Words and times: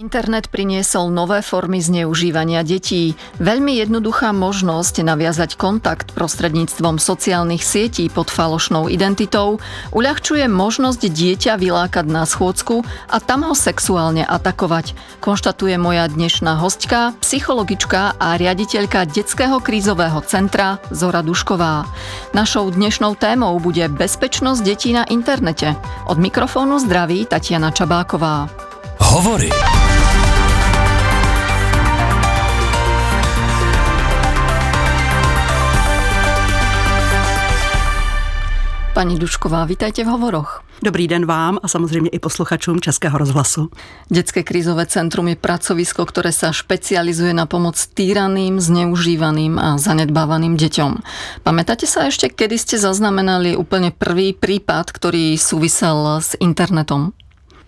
Internet 0.00 0.48
priniesol 0.48 1.12
nové 1.12 1.44
formy 1.44 1.76
zneužívania 1.76 2.64
detí. 2.64 3.20
Veľmi 3.36 3.84
jednoduchá 3.84 4.32
možnosť 4.32 5.04
naviazať 5.04 5.60
kontakt 5.60 6.16
prostredníctvom 6.16 6.96
sociálnych 6.96 7.60
sietí 7.60 8.08
pod 8.08 8.32
falošnou 8.32 8.88
identitou 8.88 9.60
uľahčuje 9.92 10.48
možnosť 10.48 11.04
dieťa 11.04 11.60
vylákať 11.60 12.08
na 12.08 12.24
schôdzku 12.24 12.80
a 13.12 13.20
tam 13.20 13.44
ho 13.44 13.52
sexuálne 13.52 14.24
atakovať, 14.24 14.96
konštatuje 15.20 15.76
moja 15.76 16.08
dnešná 16.08 16.56
hostka, 16.56 17.12
psychologička 17.20 18.16
a 18.16 18.40
riaditeľka 18.40 19.04
Detského 19.04 19.60
krízového 19.60 20.24
centra 20.24 20.80
Zora 20.88 21.20
Dušková. 21.20 21.84
Našou 22.32 22.72
dnešnou 22.72 23.20
témou 23.20 23.52
bude 23.60 23.84
bezpečnosť 23.92 24.64
detí 24.64 24.96
na 24.96 25.04
internete. 25.12 25.76
Od 26.08 26.16
mikrofónu 26.16 26.80
zdraví 26.80 27.28
Tatiana 27.28 27.68
Čabáková. 27.68 28.48
Hovory. 28.96 29.52
Pani 38.94 39.18
Dušková, 39.18 39.64
vítajte 39.64 40.04
v 40.04 40.06
Hovoroch. 40.06 40.64
Dobrý 40.82 41.08
den 41.08 41.26
vám 41.26 41.58
a 41.62 41.68
samozřejmě 41.68 42.10
i 42.10 42.18
posluchačům 42.18 42.80
Českého 42.80 43.18
rozhlasu. 43.18 43.70
Dětské 44.08 44.42
krizové 44.42 44.86
centrum 44.86 45.28
je 45.28 45.36
pracovisko, 45.36 46.06
které 46.06 46.32
se 46.32 46.48
špecializuje 46.50 47.34
na 47.34 47.46
pomoc 47.46 47.86
týraným, 47.86 48.60
zneužívaným 48.60 49.58
a 49.58 49.78
zanedbávaným 49.78 50.56
děťom. 50.56 50.94
Pamätáte 51.42 51.86
se 51.86 52.04
ještě, 52.04 52.28
kedy 52.28 52.58
jste 52.58 52.78
zaznamenali 52.78 53.56
úplně 53.56 53.90
prvý 53.98 54.32
případ, 54.32 54.90
který 54.90 55.38
souvisel 55.38 56.16
s 56.20 56.36
internetom? 56.40 57.10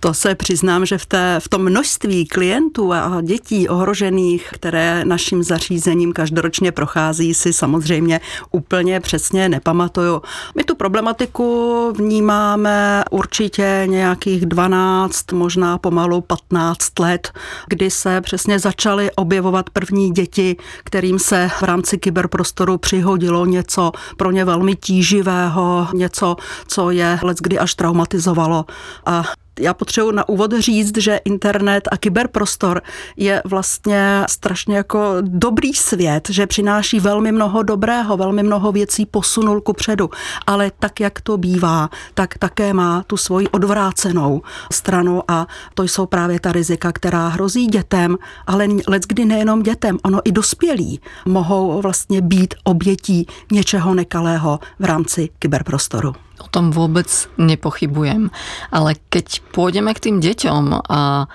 To 0.03 0.15
se 0.15 0.35
přiznám, 0.35 0.87
že 0.87 0.99
v, 0.99 1.07
té, 1.07 1.37
v 1.41 1.49
tom 1.49 1.63
množství 1.63 2.27
klientů 2.27 2.93
a 2.93 3.21
dětí 3.21 3.69
ohrožených, 3.69 4.49
které 4.53 5.05
naším 5.05 5.43
zařízením 5.43 6.13
každoročně 6.13 6.73
prochází, 6.73 7.35
si 7.35 7.53
samozřejmě 7.53 8.21
úplně 8.51 9.01
přesně 9.01 9.49
nepamatuju. 9.49 10.23
My 10.55 10.65
tu 10.65 10.75
problematiku 10.75 11.93
vnímáme 11.97 13.05
určitě 13.11 13.83
nějakých 13.87 14.47
12, 14.47 15.33
možná 15.33 15.79
pomalu 15.79 16.21
15 16.21 16.99
let, 16.99 17.33
kdy 17.69 17.91
se 17.91 18.21
přesně 18.21 18.59
začaly 18.59 19.11
objevovat 19.11 19.71
první 19.71 20.11
děti, 20.11 20.57
kterým 20.85 21.19
se 21.19 21.51
v 21.59 21.63
rámci 21.63 21.99
kyberprostoru 21.99 22.79
přihodilo 22.79 23.47
něco 23.47 23.93
pro 24.17 24.31
ně 24.31 24.45
velmi 24.45 24.77
tíživého, 24.77 25.89
něco, 25.95 26.37
co 26.67 26.91
je 26.91 27.19
kdy 27.41 27.59
až 27.59 27.75
traumatizovalo. 27.75 28.65
A 29.07 29.25
já 29.61 29.75
potřebuji 29.75 30.11
na 30.11 30.29
úvod 30.29 30.53
říct, 30.59 30.99
že 30.99 31.21
internet 31.25 31.89
a 31.93 31.97
kyberprostor 31.97 32.83
je 33.17 33.43
vlastně 33.45 34.25
strašně 34.29 34.77
jako 34.77 35.15
dobrý 35.21 35.75
svět, 35.75 36.29
že 36.31 36.47
přináší 36.47 37.01
velmi 37.01 37.33
mnoho 37.33 37.63
dobrého, 37.63 38.17
velmi 38.17 38.43
mnoho 38.43 38.73
věcí 38.73 39.07
posunul 39.07 39.61
ku 39.61 39.73
předu, 39.73 40.11
ale 40.47 40.71
tak, 40.79 41.01
jak 41.01 41.21
to 41.21 41.37
bývá, 41.37 41.91
tak 42.15 42.39
také 42.39 42.73
má 42.73 43.03
tu 43.07 43.17
svoji 43.17 43.49
odvrácenou 43.49 44.43
stranu 44.73 45.23
a 45.29 45.47
to 45.75 45.83
jsou 45.83 46.07
právě 46.07 46.41
ta 46.41 46.53
rizika, 46.53 46.93
která 46.93 47.29
hrozí 47.29 47.67
dětem, 47.67 48.17
ale 48.47 48.69
kdy 49.07 49.25
nejenom 49.25 49.63
dětem, 49.63 49.99
ono 50.05 50.21
i 50.25 50.33
dospělí 50.33 51.01
mohou 51.27 51.83
vlastně 51.83 52.21
být 52.21 52.55
obětí 52.65 53.27
něčeho 53.53 53.95
nekalého 53.95 54.59
v 54.79 54.85
rámci 54.85 55.29
kyberprostoru. 55.39 56.15
O 56.41 56.49
tom 56.49 56.73
vôbec 56.73 57.09
nepochybujem. 57.37 58.33
Ale 58.73 58.97
keď 59.13 59.45
pôjdeme 59.53 59.93
k 59.93 60.09
tým 60.09 60.17
deťom 60.23 60.65
a 60.89 61.27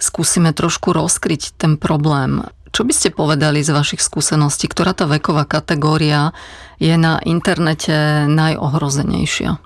skúsime 0.00 0.52
trošku 0.52 0.92
rozkryť 0.92 1.56
ten 1.56 1.76
problém, 1.80 2.44
čo 2.76 2.84
by 2.84 2.92
ste 2.92 3.08
povedali 3.08 3.64
z 3.64 3.72
vašich 3.72 4.04
skúseností, 4.04 4.68
ktorá 4.68 4.92
tá 4.92 5.08
veková 5.08 5.48
kategória 5.48 6.36
je 6.76 6.92
na 7.00 7.16
internete 7.24 8.28
najohrozenejšia? 8.28 9.56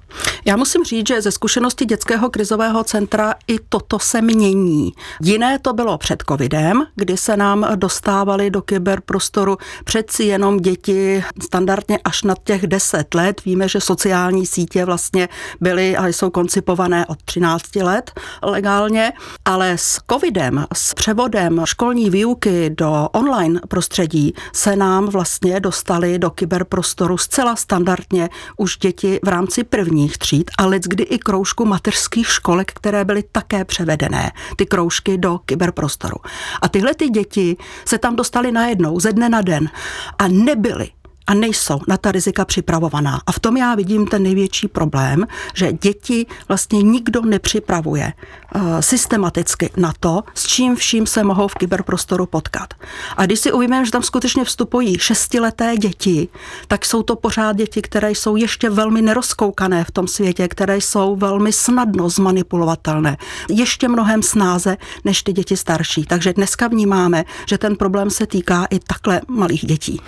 Já 0.44 0.56
musím 0.56 0.84
říct, 0.84 1.08
že 1.08 1.22
ze 1.22 1.30
zkušenosti 1.32 1.84
dětského 1.84 2.30
krizového 2.30 2.84
centra 2.84 3.34
i 3.46 3.58
toto 3.68 3.98
se 3.98 4.22
mění. 4.22 4.92
Jiné 5.22 5.58
to 5.58 5.72
bylo 5.72 5.98
před 5.98 6.22
covidem, 6.28 6.86
kdy 6.94 7.16
se 7.16 7.36
nám 7.36 7.66
dostávali 7.74 8.50
do 8.50 8.62
kyberprostoru 8.62 9.56
přeci 9.84 10.24
jenom 10.24 10.56
děti 10.56 11.24
standardně 11.42 11.98
až 12.04 12.22
na 12.22 12.34
těch 12.44 12.66
10 12.66 13.14
let. 13.14 13.44
Víme, 13.44 13.68
že 13.68 13.80
sociální 13.80 14.46
sítě 14.46 14.84
vlastně 14.84 15.28
byly 15.60 15.96
a 15.96 16.06
jsou 16.06 16.30
koncipované 16.30 17.06
od 17.06 17.22
13 17.22 17.76
let 17.76 18.10
legálně, 18.42 19.12
ale 19.44 19.72
s 19.78 20.00
covidem, 20.10 20.66
s 20.72 20.94
převodem 20.94 21.62
školní 21.64 22.10
výuky 22.10 22.70
do 22.70 23.08
online 23.12 23.60
prostředí 23.68 24.34
se 24.52 24.76
nám 24.76 25.06
vlastně 25.06 25.60
dostali 25.60 26.18
do 26.18 26.30
kyberprostoru 26.30 27.18
zcela 27.18 27.56
standardně 27.56 28.28
už 28.56 28.76
děti 28.76 29.20
v 29.24 29.28
rámci 29.28 29.64
první 29.64 29.99
prvních 30.00 30.18
tříd 30.18 30.50
a 30.58 30.66
kdy 30.78 31.04
i 31.04 31.18
kroužku 31.18 31.64
mateřských 31.64 32.28
školek, 32.28 32.72
které 32.72 33.04
byly 33.04 33.22
také 33.32 33.64
převedené, 33.64 34.32
ty 34.56 34.66
kroužky 34.66 35.18
do 35.18 35.38
kyberprostoru. 35.38 36.16
A 36.62 36.68
tyhle 36.68 36.94
ty 36.94 37.08
děti 37.08 37.56
se 37.84 37.98
tam 37.98 38.16
dostaly 38.16 38.52
najednou 38.52 39.00
ze 39.00 39.12
dne 39.12 39.28
na 39.28 39.40
den 39.40 39.68
a 40.18 40.28
nebyly 40.28 40.90
a 41.30 41.34
nejsou 41.34 41.80
na 41.88 41.96
ta 41.96 42.12
rizika 42.12 42.44
připravovaná. 42.44 43.20
A 43.26 43.32
v 43.32 43.38
tom 43.38 43.56
já 43.56 43.74
vidím 43.74 44.06
ten 44.06 44.22
největší 44.22 44.68
problém, 44.68 45.26
že 45.54 45.72
děti 45.72 46.26
vlastně 46.48 46.82
nikdo 46.82 47.20
nepřipravuje 47.22 48.12
uh, 48.54 48.62
systematicky 48.80 49.70
na 49.76 49.92
to, 50.00 50.22
s 50.34 50.46
čím 50.46 50.76
vším 50.76 51.06
se 51.06 51.24
mohou 51.24 51.48
v 51.48 51.54
kyberprostoru 51.54 52.26
potkat. 52.26 52.74
A 53.16 53.26
když 53.26 53.40
si 53.40 53.52
uvědomíme, 53.52 53.84
že 53.84 53.90
tam 53.90 54.02
skutečně 54.02 54.44
vstupují 54.44 54.98
šestileté 54.98 55.76
děti, 55.76 56.28
tak 56.68 56.84
jsou 56.84 57.02
to 57.02 57.16
pořád 57.16 57.56
děti, 57.56 57.82
které 57.82 58.10
jsou 58.10 58.36
ještě 58.36 58.70
velmi 58.70 59.02
nerozkoukané 59.02 59.84
v 59.84 59.90
tom 59.90 60.08
světě, 60.08 60.48
které 60.48 60.76
jsou 60.76 61.16
velmi 61.16 61.52
snadno 61.52 62.08
zmanipulovatelné. 62.08 63.16
Ještě 63.48 63.88
mnohem 63.88 64.22
snáze 64.22 64.76
než 65.04 65.22
ty 65.22 65.32
děti 65.32 65.56
starší. 65.56 66.04
Takže 66.04 66.32
dneska 66.32 66.68
vnímáme, 66.68 67.24
že 67.46 67.58
ten 67.58 67.76
problém 67.76 68.10
se 68.10 68.26
týká 68.26 68.66
i 68.70 68.78
takhle 68.78 69.20
malých 69.28 69.66
dětí. 69.66 70.00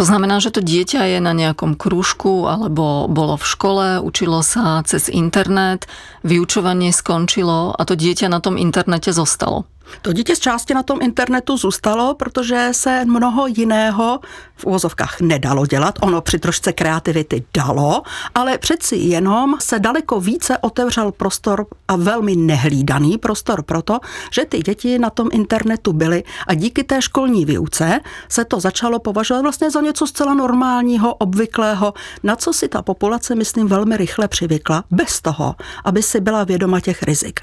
To 0.00 0.08
znamená, 0.08 0.40
že 0.40 0.48
to 0.48 0.64
dieťa 0.64 1.12
je 1.12 1.18
na 1.20 1.36
nejakom 1.36 1.76
krúžku 1.76 2.48
alebo 2.48 3.04
bolo 3.04 3.36
v 3.36 3.44
škole, 3.44 3.86
učilo 4.00 4.40
sa 4.40 4.80
cez 4.88 5.12
internet, 5.12 5.84
vyučovanie 6.24 6.88
skončilo 6.88 7.76
a 7.76 7.84
to 7.84 8.00
dieťa 8.00 8.32
na 8.32 8.40
tom 8.40 8.56
internete 8.56 9.12
zostalo. 9.12 9.68
To 10.02 10.12
dítě 10.12 10.36
z 10.36 10.38
části 10.38 10.74
na 10.74 10.82
tom 10.82 10.98
internetu 11.02 11.56
zůstalo, 11.56 12.14
protože 12.14 12.68
se 12.72 13.04
mnoho 13.04 13.46
jiného 13.46 14.20
v 14.56 14.64
úvozovkách 14.64 15.20
nedalo 15.20 15.66
dělat. 15.66 15.98
Ono 16.00 16.20
při 16.20 16.38
trošce 16.38 16.72
kreativity 16.72 17.44
dalo, 17.54 18.02
ale 18.34 18.58
přeci 18.58 18.96
jenom 18.96 19.56
se 19.60 19.78
daleko 19.78 20.20
více 20.20 20.58
otevřel 20.58 21.12
prostor 21.12 21.66
a 21.88 21.96
velmi 21.96 22.36
nehlídaný 22.36 23.18
prostor 23.18 23.62
proto, 23.62 23.98
že 24.32 24.44
ty 24.44 24.58
děti 24.58 24.98
na 24.98 25.10
tom 25.10 25.28
internetu 25.32 25.92
byly 25.92 26.24
a 26.46 26.54
díky 26.54 26.84
té 26.84 27.02
školní 27.02 27.44
výuce 27.44 28.00
se 28.28 28.44
to 28.44 28.60
začalo 28.60 28.98
považovat 28.98 29.42
vlastně 29.42 29.70
za 29.70 29.80
něco 29.80 30.06
zcela 30.06 30.34
normálního, 30.34 31.14
obvyklého, 31.14 31.94
na 32.22 32.36
co 32.36 32.52
si 32.52 32.68
ta 32.68 32.82
populace, 32.82 33.34
myslím, 33.34 33.66
velmi 33.66 33.96
rychle 33.96 34.28
přivykla, 34.28 34.84
bez 34.90 35.20
toho, 35.20 35.54
aby 35.84 36.02
si 36.02 36.20
byla 36.20 36.44
vědoma 36.44 36.80
těch 36.80 37.02
rizik. 37.02 37.40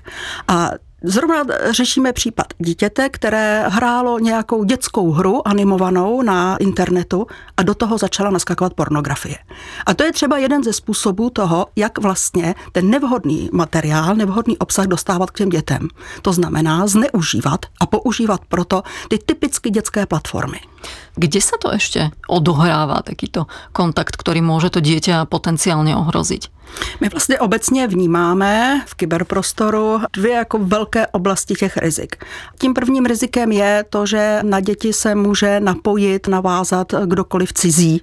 A 0.47 0.71
Zrovna 1.03 1.43
řešíme 1.71 2.13
případ 2.13 2.47
dítěte, 2.57 3.09
které 3.09 3.65
hrálo 3.69 4.19
nějakou 4.19 4.63
dětskou 4.63 5.11
hru 5.11 5.47
animovanou 5.47 6.21
na 6.21 6.57
internetu 6.57 7.27
a 7.57 7.63
do 7.63 7.73
toho 7.73 7.97
začala 7.97 8.29
naskakovat 8.29 8.73
pornografie. 8.73 9.37
A 9.85 9.93
to 9.93 10.03
je 10.03 10.13
třeba 10.13 10.37
jeden 10.37 10.63
ze 10.63 10.73
způsobů 10.73 11.29
toho, 11.29 11.67
jak 11.75 11.97
vlastně 11.97 12.55
ten 12.71 12.89
nevhodný 12.89 13.49
materiál, 13.53 14.15
nevhodný 14.15 14.57
obsah 14.57 14.85
dostávat 14.85 15.31
k 15.31 15.37
těm 15.37 15.49
dětem. 15.49 15.87
To 16.21 16.33
znamená 16.33 16.87
zneužívat 16.87 17.65
a 17.81 17.85
používat 17.85 18.41
proto 18.47 18.83
ty 19.09 19.17
typicky 19.17 19.69
dětské 19.69 20.05
platformy. 20.05 20.59
Kde 21.17 21.41
sa 21.41 21.57
to 21.57 21.73
ešte 21.73 22.13
odohrává, 22.29 23.01
takýto 23.01 23.49
kontakt, 23.73 24.21
ktorý 24.21 24.45
môže 24.45 24.69
to 24.69 24.79
dieťa 24.79 25.25
potenciálně 25.25 25.97
ohroziť? 25.97 26.56
My 27.01 27.09
vlastně 27.09 27.39
obecně 27.39 27.87
vnímáme 27.87 28.81
v 28.85 28.95
kyberprostoru 28.95 30.01
dvě 30.13 30.31
jako 30.31 30.57
velké 30.61 31.07
oblasti 31.07 31.53
těch 31.53 31.77
rizik. 31.77 32.15
Tím 32.59 32.73
prvním 32.73 33.05
rizikem 33.05 33.51
je 33.51 33.85
to, 33.89 34.05
že 34.05 34.39
na 34.43 34.59
děti 34.59 34.93
se 34.93 35.15
může 35.15 35.59
napojit, 35.59 36.27
navázat 36.27 36.93
kdokoliv 37.05 37.53
cizí. 37.53 38.01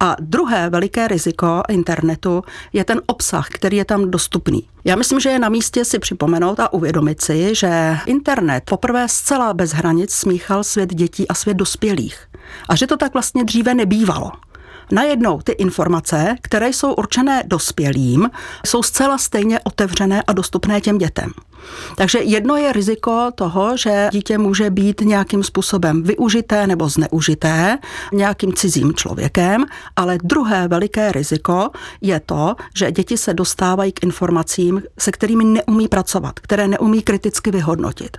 A 0.00 0.16
druhé 0.20 0.70
veliké 0.70 1.08
riziko 1.08 1.62
internetu 1.68 2.42
je 2.72 2.84
ten 2.84 3.00
obsah, 3.06 3.48
který 3.48 3.76
je 3.76 3.84
tam 3.84 4.10
dostupný. 4.10 4.68
Já 4.84 4.96
myslím, 4.96 5.20
že 5.20 5.28
je 5.28 5.38
na 5.38 5.48
místě 5.48 5.84
si 5.84 5.98
připomenout 5.98 6.60
a 6.60 6.72
uvědomit 6.72 7.20
si, 7.20 7.54
že 7.54 7.96
internet 8.06 8.64
poprvé 8.64 9.08
zcela 9.08 9.54
bez 9.54 9.72
hranic 9.72 10.14
smíchal 10.14 10.64
svět 10.64 10.94
dětí 10.94 11.28
a 11.28 11.34
svět 11.34 11.54
dospělých. 11.54 12.18
A 12.68 12.76
že 12.76 12.86
to 12.86 12.96
tak 12.96 13.12
vlastně 13.12 13.44
dříve 13.44 13.74
nebývalo. 13.74 14.32
Najednou 14.92 15.40
ty 15.40 15.52
informace, 15.52 16.36
které 16.42 16.68
jsou 16.68 16.94
určené 16.94 17.42
dospělým, 17.46 18.30
jsou 18.66 18.82
zcela 18.82 19.18
stejně 19.18 19.60
otevřené 19.60 20.22
a 20.22 20.32
dostupné 20.32 20.80
těm 20.80 20.98
dětem. 20.98 21.32
Takže 21.96 22.18
jedno 22.18 22.56
je 22.56 22.72
riziko 22.72 23.30
toho, 23.34 23.76
že 23.76 24.08
dítě 24.12 24.38
může 24.38 24.70
být 24.70 25.00
nějakým 25.00 25.42
způsobem 25.42 26.02
využité 26.02 26.66
nebo 26.66 26.88
zneužité 26.88 27.78
nějakým 28.12 28.52
cizím 28.52 28.94
člověkem, 28.94 29.64
ale 29.96 30.18
druhé 30.22 30.68
veliké 30.68 31.12
riziko 31.12 31.70
je 32.00 32.20
to, 32.20 32.56
že 32.76 32.92
děti 32.92 33.16
se 33.16 33.34
dostávají 33.34 33.92
k 33.92 34.02
informacím, 34.02 34.82
se 34.98 35.12
kterými 35.12 35.44
neumí 35.44 35.88
pracovat, 35.88 36.40
které 36.40 36.68
neumí 36.68 37.02
kriticky 37.02 37.50
vyhodnotit. 37.50 38.16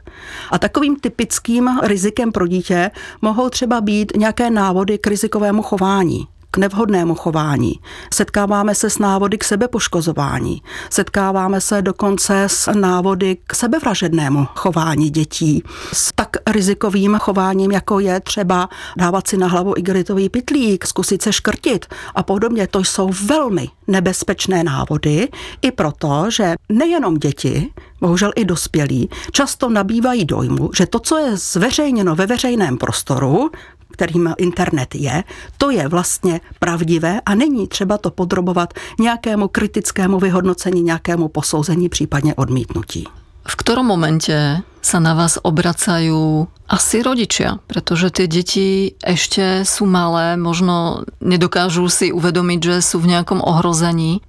A 0.51 0.59
takovým 0.59 0.95
typickým 0.95 1.69
rizikem 1.83 2.31
pro 2.31 2.47
dítě 2.47 2.91
mohou 3.21 3.49
třeba 3.49 3.81
být 3.81 4.11
nějaké 4.15 4.49
návody 4.49 4.97
k 4.97 5.07
rizikovému 5.07 5.61
chování 5.61 6.27
k 6.55 6.57
nevhodnému 6.57 7.15
chování. 7.15 7.79
Setkáváme 8.13 8.75
se 8.75 8.89
s 8.89 8.99
návody 8.99 9.37
k 9.37 9.43
sebepoškozování. 9.43 10.61
Setkáváme 10.89 11.61
se 11.61 11.81
dokonce 11.81 12.43
s 12.43 12.71
návody 12.73 13.37
k 13.47 13.55
sebevražednému 13.55 14.47
chování 14.55 15.09
dětí. 15.09 15.63
S 15.93 16.11
tak 16.15 16.29
rizikovým 16.47 17.17
chováním, 17.19 17.71
jako 17.71 17.99
je 17.99 18.19
třeba 18.19 18.69
dávat 18.97 19.27
si 19.27 19.37
na 19.37 19.47
hlavu 19.47 19.73
igelitový 19.77 20.29
pitlík, 20.29 20.87
zkusit 20.87 21.21
se 21.21 21.33
škrtit 21.33 21.85
a 22.15 22.23
podobně. 22.23 22.67
To 22.67 22.79
jsou 22.79 23.09
velmi 23.25 23.69
nebezpečné 23.87 24.63
návody 24.63 25.29
i 25.61 25.71
proto, 25.71 26.25
že 26.29 26.55
nejenom 26.69 27.17
děti, 27.17 27.71
bohužel 28.01 28.31
i 28.35 28.45
dospělí, 28.45 29.09
často 29.31 29.69
nabývají 29.69 30.25
dojmu, 30.25 30.69
že 30.75 30.85
to, 30.85 30.99
co 30.99 31.17
je 31.17 31.37
zveřejněno 31.37 32.15
ve 32.15 32.25
veřejném 32.25 32.77
prostoru, 32.77 33.51
kterým 33.95 34.35
internet 34.37 34.95
je, 34.95 35.23
to 35.57 35.71
je 35.71 35.87
vlastně 35.87 36.41
pravdivé 36.59 37.21
a 37.25 37.35
není 37.35 37.67
třeba 37.67 37.97
to 37.97 38.11
podrobovat 38.11 38.73
nějakému 38.99 39.47
kritickému 39.47 40.19
vyhodnocení, 40.19 40.81
nějakému 40.81 41.27
posouzení, 41.27 41.89
případně 41.89 42.35
odmítnutí. 42.35 43.07
V 43.45 43.55
ktorom 43.55 43.85
momente 43.85 44.65
sa 44.81 44.97
na 44.97 45.13
vás 45.13 45.37
obracajú 45.37 46.49
asi 46.65 47.05
rodičia, 47.05 47.61
pretože 47.69 48.09
tie 48.09 48.25
deti 48.25 48.97
ešte 49.05 49.61
sú 49.65 49.85
malé, 49.85 50.33
možno 50.33 51.05
nedokážu 51.21 51.85
si 51.93 52.09
uvedomiť, 52.09 52.59
že 52.61 52.75
sú 52.81 52.97
v 53.01 53.13
nejakom 53.13 53.41
ohrození. 53.41 54.25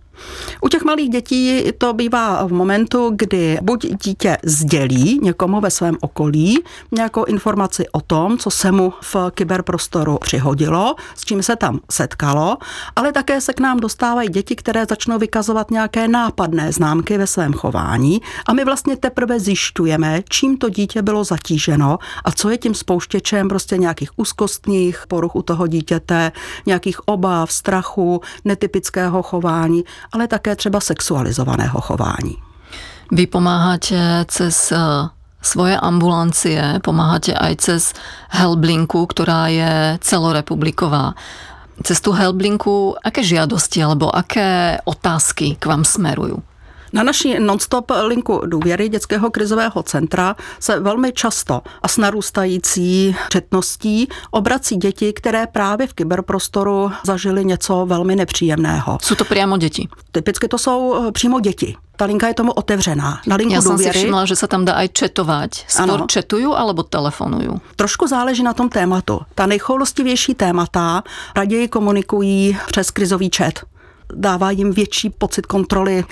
U 0.60 0.68
těch 0.68 0.84
malých 0.84 1.10
dětí 1.10 1.72
to 1.78 1.92
bývá 1.92 2.46
v 2.46 2.52
momentu, 2.52 3.12
kdy 3.16 3.58
buď 3.62 3.86
dítě 4.04 4.38
sdělí 4.44 5.20
někomu 5.22 5.60
ve 5.60 5.70
svém 5.70 5.96
okolí 6.00 6.58
nějakou 6.92 7.24
informaci 7.24 7.88
o 7.92 8.00
tom, 8.00 8.38
co 8.38 8.50
se 8.50 8.72
mu 8.72 8.92
v 9.02 9.16
kyberprostoru 9.30 10.18
přihodilo, 10.18 10.94
s 11.14 11.24
čím 11.24 11.42
se 11.42 11.56
tam 11.56 11.80
setkalo, 11.90 12.56
ale 12.96 13.12
také 13.12 13.40
se 13.40 13.52
k 13.52 13.60
nám 13.60 13.80
dostávají 13.80 14.28
děti, 14.28 14.56
které 14.56 14.86
začnou 14.86 15.18
vykazovat 15.18 15.70
nějaké 15.70 16.08
nápadné 16.08 16.72
známky 16.72 17.18
ve 17.18 17.26
svém 17.26 17.52
chování 17.52 18.20
a 18.48 18.52
my 18.52 18.64
vlastně 18.64 18.96
teprve 18.96 19.40
zjišťujeme, 19.40 20.22
čím 20.28 20.56
to 20.56 20.68
dítě 20.68 21.02
bylo 21.02 21.24
zatíženo 21.24 21.98
a 22.24 22.32
co 22.32 22.50
je 22.50 22.58
tím 22.58 22.74
spouštěčem 22.74 23.48
prostě 23.48 23.78
nějakých 23.78 24.10
úzkostních 24.16 25.04
poruch 25.08 25.36
u 25.36 25.42
toho 25.42 25.66
dítěte, 25.66 26.32
nějakých 26.66 27.08
obav, 27.08 27.52
strachu, 27.52 28.20
netypického 28.44 29.22
chování 29.22 29.84
ale 30.12 30.28
také 30.28 30.56
třeba 30.56 30.80
sexualizovaného 30.80 31.80
chování. 31.80 32.36
Vy 33.12 33.26
pomáháte 33.26 34.24
cez 34.28 34.72
eh, 34.72 34.78
svoje 35.42 35.78
ambulancie, 35.78 36.82
pomáháte 36.82 37.30
aj 37.30 37.52
cez 37.62 37.82
Helblinku, 38.34 39.06
ktorá 39.06 39.46
je 39.46 39.98
celorepubliková. 40.02 41.14
Cez 41.86 42.02
tú 42.02 42.10
Helblinku, 42.10 42.98
aké 42.98 43.22
žiadosti 43.22 43.78
alebo 43.84 44.10
aké 44.10 44.80
otázky 44.82 45.54
k 45.54 45.64
vám 45.70 45.86
smerujú? 45.86 46.42
Na 46.96 47.02
naší 47.02 47.38
nonstop 47.38 47.92
linku 48.06 48.42
důvěry 48.46 48.88
dětského 48.88 49.30
krizového 49.30 49.82
centra 49.82 50.36
se 50.60 50.80
velmi 50.80 51.12
často 51.12 51.62
a 51.82 51.88
s 51.88 51.96
narůstající 51.96 53.16
četností 53.28 54.08
obrací 54.30 54.76
děti, 54.76 55.12
které 55.12 55.46
právě 55.46 55.86
v 55.86 55.94
kyberprostoru 55.94 56.90
zažili 57.04 57.44
něco 57.44 57.86
velmi 57.86 58.16
nepříjemného. 58.16 58.98
Jsou 59.02 59.14
to 59.14 59.24
přímo 59.24 59.56
děti? 59.56 59.88
Typicky 60.12 60.48
to 60.48 60.58
jsou 60.58 61.06
eh, 61.08 61.12
přímo 61.12 61.40
děti. 61.40 61.76
Ta 61.96 62.04
linka 62.04 62.28
je 62.28 62.34
tomu 62.34 62.52
otevřená. 62.52 63.20
Na 63.26 63.36
linku 63.36 63.54
Já 63.54 63.62
jsem 63.62 63.78
si 63.78 63.90
všimla, 63.90 64.24
že 64.24 64.36
se 64.36 64.46
tam 64.46 64.64
dá 64.64 64.72
aj 64.72 64.88
četovat. 64.88 65.50
Skôr 65.68 66.04
četuju 66.06 66.52
alebo 66.52 66.82
telefonuju? 66.84 67.60
Trošku 67.76 68.06
záleží 68.06 68.42
na 68.42 68.52
tom 68.52 68.68
tématu. 68.68 69.20
Ta 69.34 69.46
nejchoulostivější 69.46 70.34
témata 70.34 71.02
raději 71.36 71.68
komunikují 71.68 72.58
přes 72.66 72.90
krizový 72.90 73.30
chat 73.36 73.64
dává 74.14 74.50
jim 74.50 74.72
větší 74.72 75.10
pocit 75.10 75.46
kontroly. 75.46 76.04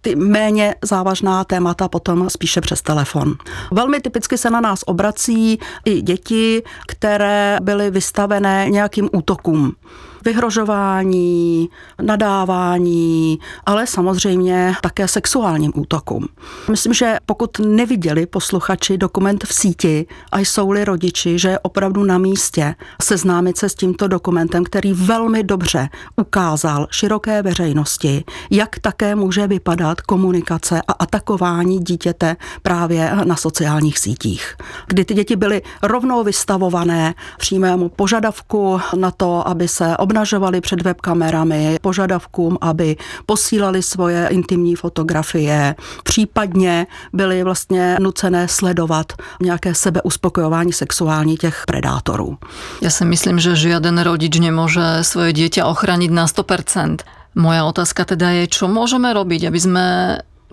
Ty 0.00 0.16
méně 0.16 0.74
závažná 0.82 1.44
témata 1.44 1.88
potom 1.88 2.30
spíše 2.30 2.60
přes 2.60 2.82
telefon. 2.82 3.34
Velmi 3.72 4.00
typicky 4.00 4.38
se 4.38 4.50
na 4.50 4.60
nás 4.60 4.80
obrací 4.86 5.58
i 5.84 6.02
děti, 6.02 6.62
které 6.86 7.58
byly 7.62 7.90
vystavené 7.90 8.66
nějakým 8.70 9.08
útokům 9.12 9.74
vyhrožování, 10.24 11.68
nadávání, 12.02 13.38
ale 13.66 13.86
samozřejmě 13.86 14.74
také 14.82 15.08
sexuálním 15.08 15.72
útokům. 15.74 16.28
Myslím, 16.70 16.92
že 16.92 17.16
pokud 17.26 17.58
neviděli 17.58 18.26
posluchači 18.26 18.98
dokument 18.98 19.44
v 19.44 19.54
síti 19.54 20.06
a 20.32 20.38
jsou-li 20.38 20.84
rodiči, 20.84 21.38
že 21.38 21.48
je 21.48 21.58
opravdu 21.58 22.04
na 22.04 22.18
místě 22.18 22.74
seznámit 23.02 23.58
se 23.58 23.68
s 23.68 23.74
tímto 23.74 24.08
dokumentem, 24.08 24.64
který 24.64 24.92
velmi 24.92 25.42
dobře 25.42 25.88
ukázal 26.16 26.86
široké 26.90 27.42
veřejnosti, 27.42 28.24
jak 28.50 28.78
také 28.78 29.14
může 29.14 29.46
vypadat 29.46 30.00
komunikace 30.00 30.82
a 30.88 30.92
atakování 30.92 31.78
dítěte 31.78 32.36
právě 32.62 33.12
na 33.24 33.36
sociálních 33.36 33.98
sítích, 33.98 34.56
kdy 34.86 35.04
ty 35.04 35.14
děti 35.14 35.36
byly 35.36 35.62
rovnou 35.82 36.24
vystavované 36.24 37.14
přímému 37.38 37.88
požadavku 37.88 38.80
na 38.96 39.10
to, 39.10 39.48
aby 39.48 39.68
se 39.68 39.96
obnažovali 40.12 40.60
před 40.60 40.82
webkamerami, 40.82 41.78
požadavkům, 41.80 42.58
aby 42.60 42.96
posílali 43.26 43.82
svoje 43.82 44.28
intimní 44.28 44.76
fotografie, 44.76 45.74
případně 46.04 46.86
byly 47.12 47.42
vlastně 47.42 47.96
nucené 48.00 48.48
sledovat 48.48 49.12
nějaké 49.40 49.74
sebeuspokojování 49.74 50.72
sexuální 50.72 51.36
těch 51.36 51.64
predátorů. 51.66 52.36
Já 52.82 52.90
si 52.90 53.04
myslím, 53.04 53.40
že 53.40 53.56
žiaden 53.56 53.98
rodič 53.98 54.36
nemůže 54.36 55.00
svoje 55.00 55.32
dieťa 55.32 55.64
ochránit 55.64 56.12
na 56.12 56.28
100%. 56.28 57.08
Moja 57.32 57.64
otázka 57.64 58.04
teda 58.04 58.44
je, 58.44 58.44
čo 58.44 58.68
môžeme 58.68 59.08
robiť, 59.08 59.48
aby 59.48 59.56
sme 59.56 59.84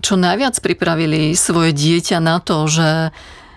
čo 0.00 0.16
najviac 0.16 0.56
pripravili 0.64 1.36
svoje 1.36 1.76
dieťa 1.76 2.16
na 2.24 2.40
to, 2.40 2.64
že 2.64 3.12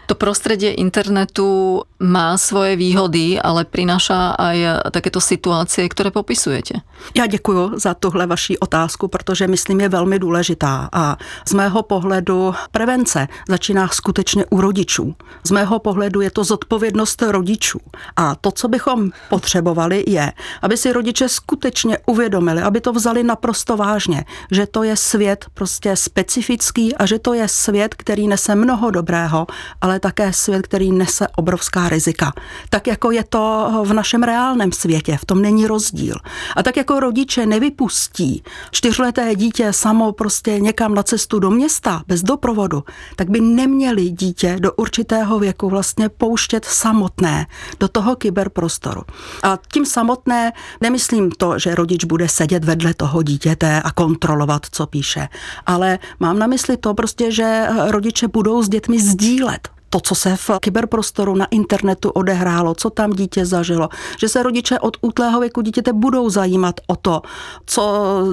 to 0.05 0.15
prostredie 0.15 0.73
internetu 0.73 1.81
má 1.99 2.37
svoje 2.37 2.75
výhody, 2.75 3.39
ale 3.39 3.63
prináša 3.65 4.35
aj 4.35 4.91
takéto 4.91 5.23
situácie, 5.23 5.89
které 5.89 6.11
popisujete. 6.11 6.73
Já 7.15 7.25
děkuji 7.25 7.71
za 7.79 7.93
tuhle 7.93 8.27
vaši 8.27 8.59
otázku, 8.59 9.07
protože 9.07 9.47
myslím 9.47 9.81
je 9.81 9.89
velmi 9.89 10.19
důležitá 10.19 10.89
a 10.91 11.17
z 11.47 11.53
mého 11.53 11.83
pohledu 11.83 12.53
prevence 12.71 13.27
začíná 13.49 13.87
skutečně 13.87 14.45
u 14.49 14.61
rodičů. 14.61 15.15
Z 15.43 15.51
mého 15.51 15.79
pohledu 15.79 16.21
je 16.21 16.31
to 16.31 16.43
zodpovědnost 16.43 17.21
rodičů 17.21 17.79
a 18.15 18.35
to, 18.35 18.51
co 18.51 18.67
bychom 18.67 19.11
potřebovali, 19.29 20.03
je, 20.07 20.31
aby 20.61 20.77
si 20.77 20.93
rodiče 20.93 21.29
skutečně 21.29 21.97
uvědomili, 22.05 22.61
aby 22.61 22.81
to 22.81 22.93
vzali 22.93 23.23
naprosto 23.23 23.77
vážně, 23.77 24.25
že 24.51 24.67
to 24.67 24.83
je 24.83 24.97
svět 24.97 25.45
prostě 25.53 25.95
specifický 25.95 26.95
a 26.95 27.05
že 27.05 27.19
to 27.19 27.33
je 27.33 27.47
svět, 27.47 27.95
který 27.95 28.27
nese 28.27 28.55
mnoho 28.55 28.91
dobrého, 28.91 29.47
ale 29.81 29.92
také 29.99 30.33
svět, 30.33 30.67
který 30.67 30.91
nese 30.91 31.27
obrovská 31.27 31.89
rizika. 31.89 32.33
Tak 32.69 32.87
jako 32.87 33.11
je 33.11 33.23
to 33.23 33.71
v 33.85 33.93
našem 33.93 34.23
reálném 34.23 34.71
světě, 34.71 35.17
v 35.21 35.25
tom 35.25 35.41
není 35.41 35.67
rozdíl. 35.67 36.15
A 36.55 36.63
tak 36.63 36.77
jako 36.77 36.99
rodiče 36.99 37.45
nevypustí 37.45 38.43
čtyřleté 38.71 39.35
dítě 39.35 39.73
samo 39.73 40.11
prostě 40.11 40.59
někam 40.59 40.95
na 40.95 41.03
cestu 41.03 41.39
do 41.39 41.51
města 41.51 42.03
bez 42.07 42.23
doprovodu, 42.23 42.83
tak 43.15 43.29
by 43.29 43.41
neměli 43.41 44.09
dítě 44.09 44.55
do 44.59 44.73
určitého 44.73 45.39
věku 45.39 45.69
vlastně 45.69 46.09
pouštět 46.09 46.65
samotné 46.65 47.47
do 47.79 47.87
toho 47.87 48.15
kyberprostoru. 48.15 49.01
A 49.43 49.57
tím 49.73 49.85
samotné 49.85 50.51
nemyslím 50.81 51.31
to, 51.31 51.59
že 51.59 51.75
rodič 51.75 52.05
bude 52.05 52.27
sedět 52.27 52.63
vedle 52.63 52.93
toho 52.93 53.23
dítěte 53.23 53.81
a 53.81 53.91
kontrolovat, 53.91 54.65
co 54.71 54.87
píše, 54.87 55.27
ale 55.65 55.99
mám 56.19 56.39
na 56.39 56.47
mysli 56.47 56.77
to 56.77 56.93
prostě, 56.93 57.31
že 57.31 57.67
rodiče 57.87 58.27
budou 58.27 58.63
s 58.63 58.69
dětmi 58.69 58.99
sdílet 58.99 59.69
to, 59.93 59.99
co 59.99 60.15
se 60.15 60.35
v 60.35 60.49
kyberprostoru 60.59 61.35
na 61.35 61.45
internetu 61.45 62.09
odehrálo, 62.09 62.75
co 62.75 62.89
tam 62.89 63.11
dítě 63.11 63.45
zažilo, 63.45 63.89
že 64.19 64.29
se 64.29 64.43
rodiče 64.43 64.79
od 64.79 64.97
útlého 65.01 65.39
věku 65.39 65.61
dítěte 65.61 65.93
budou 65.93 66.29
zajímat 66.29 66.81
o 66.87 66.95
to, 66.95 67.21
co 67.65 67.83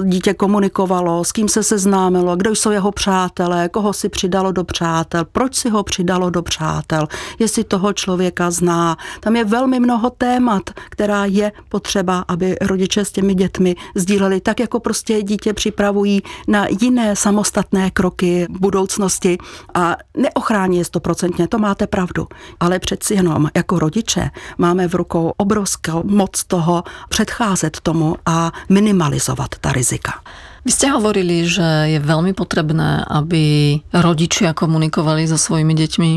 dítě 0.03 0.33
komunikovalo, 0.33 1.23
s 1.23 1.31
kým 1.31 1.49
se 1.49 1.63
seznámilo, 1.63 2.35
kdo 2.35 2.51
jsou 2.51 2.71
jeho 2.71 2.91
přátelé, 2.91 3.69
koho 3.69 3.93
si 3.93 4.09
přidalo 4.09 4.51
do 4.51 4.63
přátel, 4.63 5.25
proč 5.31 5.55
si 5.55 5.69
ho 5.69 5.83
přidalo 5.83 6.29
do 6.29 6.41
přátel, 6.41 7.07
jestli 7.39 7.63
toho 7.63 7.93
člověka 7.93 8.51
zná. 8.51 8.97
Tam 9.19 9.35
je 9.35 9.45
velmi 9.45 9.79
mnoho 9.79 10.09
témat, 10.09 10.63
která 10.89 11.25
je 11.25 11.51
potřeba, 11.69 12.25
aby 12.27 12.55
rodiče 12.61 13.05
s 13.05 13.11
těmi 13.11 13.33
dětmi 13.35 13.75
sdíleli, 13.95 14.41
tak 14.41 14.59
jako 14.59 14.79
prostě 14.79 15.23
dítě 15.23 15.53
připravují 15.53 16.21
na 16.47 16.65
jiné 16.81 17.15
samostatné 17.15 17.91
kroky 17.91 18.47
budoucnosti 18.49 19.37
a 19.73 19.97
neochrání 20.17 20.77
je 20.77 20.85
stoprocentně, 20.85 21.50
to 21.51 21.59
máte 21.59 21.87
pravdu. 21.87 22.27
Ale 22.59 22.79
přeci 22.79 23.13
jenom 23.13 23.49
jako 23.55 23.79
rodiče 23.79 24.31
máme 24.57 24.87
v 24.87 24.95
rukou 24.95 25.33
obrovskou 25.37 26.03
moc 26.07 26.43
toho 26.43 26.83
předcházet 27.09 27.79
tomu 27.83 28.15
a 28.25 28.51
minimalizovat 28.69 29.59
ta 29.61 29.71
rizika. 29.75 30.23
Vy 30.61 30.71
ste 30.71 30.93
hovorili, 30.93 31.49
že 31.49 31.97
je 31.97 31.97
veľmi 31.97 32.37
potrebné, 32.37 33.01
aby 33.09 33.81
rodičia 33.97 34.53
komunikovali 34.53 35.25
so 35.25 35.33
svojimi 35.33 35.73
deťmi. 35.73 36.11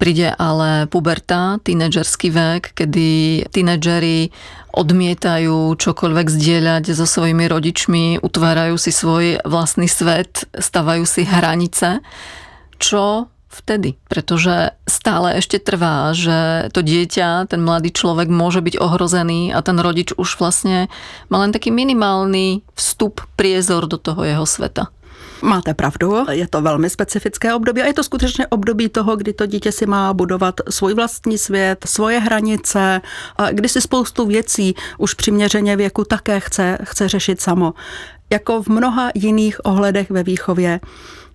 Príde 0.00 0.32
ale 0.32 0.88
puberta, 0.88 1.60
tínedžerský 1.60 2.32
vek, 2.32 2.72
kedy 2.72 3.08
tínedžeri 3.52 4.32
odmietajú 4.72 5.76
čokoľvek 5.76 6.26
zdieľať 6.32 6.96
so 6.96 7.04
svojimi 7.04 7.44
rodičmi, 7.44 8.24
utvárajú 8.24 8.80
si 8.80 8.88
svoj 8.88 9.44
vlastný 9.44 9.84
svet, 9.84 10.48
stavajú 10.56 11.04
si 11.04 11.28
hranice. 11.28 12.00
Čo 12.80 13.28
vtedy? 13.48 13.96
Pretože 14.08 14.70
stále 14.88 15.40
ešte 15.40 15.58
trvá, 15.58 16.12
že 16.12 16.68
to 16.72 16.84
dieťa, 16.84 17.48
ten 17.48 17.64
mladý 17.64 17.90
človek 17.90 18.28
môže 18.28 18.60
byť 18.60 18.80
ohrozený 18.80 19.52
a 19.56 19.64
ten 19.64 19.80
rodič 19.80 20.12
už 20.14 20.38
vlastne 20.38 20.92
má 21.32 21.40
len 21.42 21.52
taký 21.52 21.72
minimálny 21.72 22.62
vstup, 22.76 23.24
priezor 23.36 23.88
do 23.88 23.96
toho 23.96 24.24
jeho 24.24 24.46
sveta. 24.46 24.92
Máte 25.42 25.74
pravdu, 25.74 26.26
je 26.30 26.48
to 26.48 26.62
velmi 26.62 26.90
specifické 26.90 27.54
období 27.54 27.82
a 27.82 27.86
je 27.86 27.94
to 27.94 28.04
skutečně 28.04 28.46
období 28.46 28.88
toho, 28.88 29.16
kdy 29.16 29.32
to 29.32 29.46
dítě 29.46 29.72
si 29.72 29.86
má 29.86 30.14
budovat 30.14 30.54
svůj 30.70 30.94
vlastní 30.94 31.38
svět, 31.38 31.84
svoje 31.86 32.18
hranice, 32.18 33.00
a 33.36 33.50
kdy 33.50 33.68
si 33.68 33.80
spoustu 33.80 34.26
věcí 34.26 34.74
už 34.98 35.14
přiměřeně 35.14 35.76
věku 35.76 36.04
také 36.04 36.40
chce, 36.40 36.78
chce 36.82 37.08
řešit 37.08 37.40
samo. 37.40 37.74
Jako 38.30 38.62
v 38.62 38.68
mnoha 38.68 39.10
jiných 39.14 39.56
ohledech 39.64 40.10
ve 40.10 40.22
výchově 40.22 40.80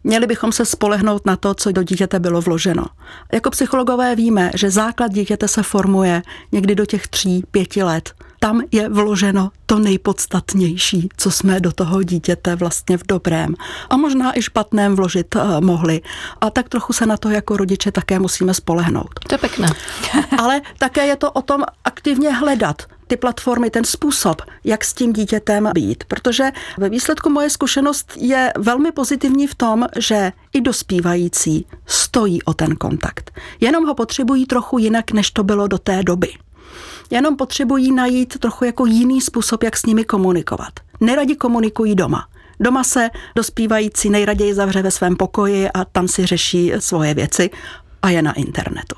Měli 0.03 0.27
bychom 0.27 0.51
se 0.51 0.65
spolehnout 0.65 1.25
na 1.25 1.35
to, 1.35 1.53
co 1.53 1.71
do 1.71 1.83
dítěte 1.83 2.19
bylo 2.19 2.41
vloženo. 2.41 2.85
Jako 3.31 3.49
psychologové 3.49 4.15
víme, 4.15 4.51
že 4.55 4.71
základ 4.71 5.11
dítěte 5.11 5.47
se 5.47 5.63
formuje 5.63 6.21
někdy 6.51 6.75
do 6.75 6.85
těch 6.85 7.07
tří, 7.07 7.43
pěti 7.51 7.83
let 7.83 8.13
tam 8.43 8.61
je 8.71 8.89
vloženo 8.89 9.51
to 9.65 9.79
nejpodstatnější, 9.79 11.09
co 11.17 11.31
jsme 11.31 11.59
do 11.59 11.71
toho 11.71 12.03
dítěte 12.03 12.55
vlastně 12.55 12.97
v 12.97 13.07
dobrém 13.07 13.55
a 13.89 13.97
možná 13.97 14.37
i 14.37 14.41
špatném 14.41 14.95
vložit 14.95 15.35
uh, 15.35 15.61
mohli. 15.61 16.01
A 16.41 16.49
tak 16.49 16.69
trochu 16.69 16.93
se 16.93 17.05
na 17.05 17.17
to 17.17 17.29
jako 17.29 17.57
rodiče 17.57 17.91
také 17.91 18.19
musíme 18.19 18.53
spolehnout. 18.53 19.19
To 19.27 19.33
je 19.35 19.37
pěkné. 19.37 19.67
Ale 20.37 20.61
také 20.77 21.05
je 21.05 21.15
to 21.15 21.31
o 21.31 21.41
tom 21.41 21.63
aktivně 21.83 22.31
hledat 22.31 22.81
ty 23.13 23.17
platformy, 23.17 23.69
ten 23.69 23.83
způsob, 23.83 24.41
jak 24.63 24.83
s 24.83 24.93
tím 24.93 25.13
dítětem 25.13 25.69
být. 25.73 26.03
Protože 26.03 26.51
ve 26.77 26.89
výsledku 26.89 27.29
moje 27.29 27.49
zkušenost 27.49 28.13
je 28.17 28.53
velmi 28.57 28.91
pozitivní 28.91 29.47
v 29.47 29.55
tom, 29.55 29.85
že 29.97 30.31
i 30.53 30.61
dospívající 30.61 31.65
stojí 31.85 32.43
o 32.43 32.53
ten 32.53 32.75
kontakt. 32.75 33.31
Jenom 33.59 33.85
ho 33.85 33.95
potřebují 33.95 34.45
trochu 34.45 34.77
jinak, 34.77 35.11
než 35.11 35.31
to 35.31 35.43
bylo 35.43 35.67
do 35.67 35.77
té 35.77 36.03
doby 36.03 36.33
jenom 37.09 37.35
potřebují 37.35 37.91
najít 37.91 38.39
trochu 38.39 38.65
jako 38.65 38.85
jiný 38.85 39.21
způsob, 39.21 39.63
jak 39.63 39.77
s 39.77 39.85
nimi 39.85 40.03
komunikovat. 40.03 40.73
Neradi 40.99 41.35
komunikují 41.35 41.95
doma. 41.95 42.27
Doma 42.59 42.83
se 42.83 43.09
dospívající 43.35 44.09
nejraději 44.09 44.53
zavře 44.53 44.81
ve 44.81 44.91
svém 44.91 45.15
pokoji 45.15 45.69
a 45.69 45.85
tam 45.85 46.07
si 46.07 46.25
řeší 46.25 46.73
svoje 46.79 47.13
věci 47.13 47.49
a 48.01 48.09
je 48.09 48.21
na 48.21 48.33
internetu. 48.33 48.95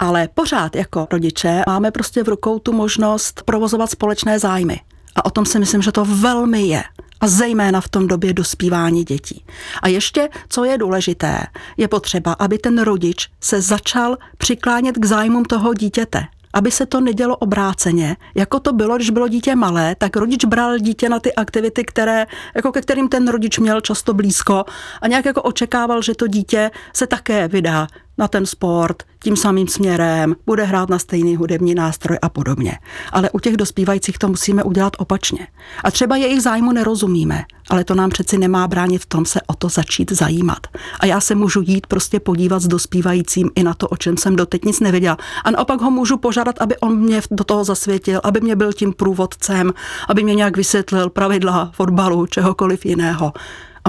Ale 0.00 0.28
pořád 0.34 0.76
jako 0.76 1.06
rodiče 1.12 1.62
máme 1.66 1.90
prostě 1.90 2.22
v 2.22 2.28
rukou 2.28 2.58
tu 2.58 2.72
možnost 2.72 3.42
provozovat 3.44 3.90
společné 3.90 4.38
zájmy. 4.38 4.80
A 5.16 5.24
o 5.24 5.30
tom 5.30 5.46
si 5.46 5.58
myslím, 5.58 5.82
že 5.82 5.92
to 5.92 6.04
velmi 6.04 6.62
je. 6.62 6.82
A 7.20 7.28
zejména 7.28 7.80
v 7.80 7.88
tom 7.88 8.06
době 8.06 8.32
dospívání 8.32 9.04
dětí. 9.04 9.44
A 9.82 9.88
ještě, 9.88 10.28
co 10.48 10.64
je 10.64 10.78
důležité, 10.78 11.46
je 11.76 11.88
potřeba, 11.88 12.32
aby 12.32 12.58
ten 12.58 12.82
rodič 12.82 13.28
se 13.40 13.60
začal 13.62 14.16
přiklánět 14.38 14.98
k 14.98 15.04
zájmům 15.04 15.44
toho 15.44 15.74
dítěte 15.74 16.26
aby 16.52 16.70
se 16.70 16.86
to 16.86 17.00
nedělo 17.00 17.36
obráceně, 17.36 18.16
jako 18.34 18.60
to 18.60 18.72
bylo, 18.72 18.96
když 18.96 19.10
bylo 19.10 19.28
dítě 19.28 19.54
malé, 19.54 19.94
tak 19.94 20.16
rodič 20.16 20.44
bral 20.44 20.78
dítě 20.78 21.08
na 21.08 21.20
ty 21.20 21.34
aktivity, 21.34 21.84
které, 21.84 22.26
jako 22.54 22.72
ke 22.72 22.80
kterým 22.80 23.08
ten 23.08 23.28
rodič 23.28 23.58
měl 23.58 23.80
často 23.80 24.14
blízko 24.14 24.64
a 25.02 25.08
nějak 25.08 25.24
jako 25.24 25.42
očekával, 25.42 26.02
že 26.02 26.14
to 26.14 26.26
dítě 26.26 26.70
se 26.92 27.06
také 27.06 27.48
vydá 27.48 27.86
na 28.20 28.28
ten 28.28 28.46
sport 28.46 29.02
tím 29.22 29.36
samým 29.36 29.68
směrem, 29.68 30.36
bude 30.46 30.64
hrát 30.64 30.88
na 30.88 30.98
stejný 30.98 31.36
hudební 31.36 31.74
nástroj 31.74 32.18
a 32.22 32.28
podobně. 32.28 32.78
Ale 33.12 33.30
u 33.30 33.40
těch 33.40 33.56
dospívajících 33.56 34.18
to 34.18 34.28
musíme 34.28 34.62
udělat 34.62 34.92
opačně. 34.98 35.46
A 35.84 35.90
třeba 35.90 36.16
jejich 36.16 36.42
zájmu 36.42 36.72
nerozumíme, 36.72 37.44
ale 37.70 37.84
to 37.84 37.94
nám 37.94 38.10
přeci 38.10 38.38
nemá 38.38 38.68
bránit 38.68 39.02
v 39.02 39.06
tom 39.06 39.24
se 39.24 39.40
o 39.46 39.54
to 39.54 39.68
začít 39.68 40.12
zajímat. 40.12 40.66
A 41.00 41.06
já 41.06 41.20
se 41.20 41.34
můžu 41.34 41.62
jít 41.66 41.86
prostě 41.86 42.20
podívat 42.20 42.62
s 42.62 42.68
dospívajícím 42.68 43.50
i 43.54 43.62
na 43.62 43.74
to, 43.74 43.88
o 43.88 43.96
čem 43.96 44.16
jsem 44.16 44.36
doteď 44.36 44.64
nic 44.64 44.80
nevěděla. 44.80 45.18
A 45.44 45.50
naopak 45.50 45.80
ho 45.80 45.90
můžu 45.90 46.16
požádat, 46.16 46.54
aby 46.60 46.76
on 46.76 46.98
mě 46.98 47.20
do 47.30 47.44
toho 47.44 47.64
zasvětil, 47.64 48.20
aby 48.24 48.40
mě 48.40 48.56
byl 48.56 48.72
tím 48.72 48.92
průvodcem, 48.92 49.72
aby 50.08 50.22
mě 50.22 50.34
nějak 50.34 50.56
vysvětlil 50.56 51.10
pravidla 51.10 51.70
fotbalu, 51.74 52.26
čehokoliv 52.26 52.86
jiného. 52.86 53.32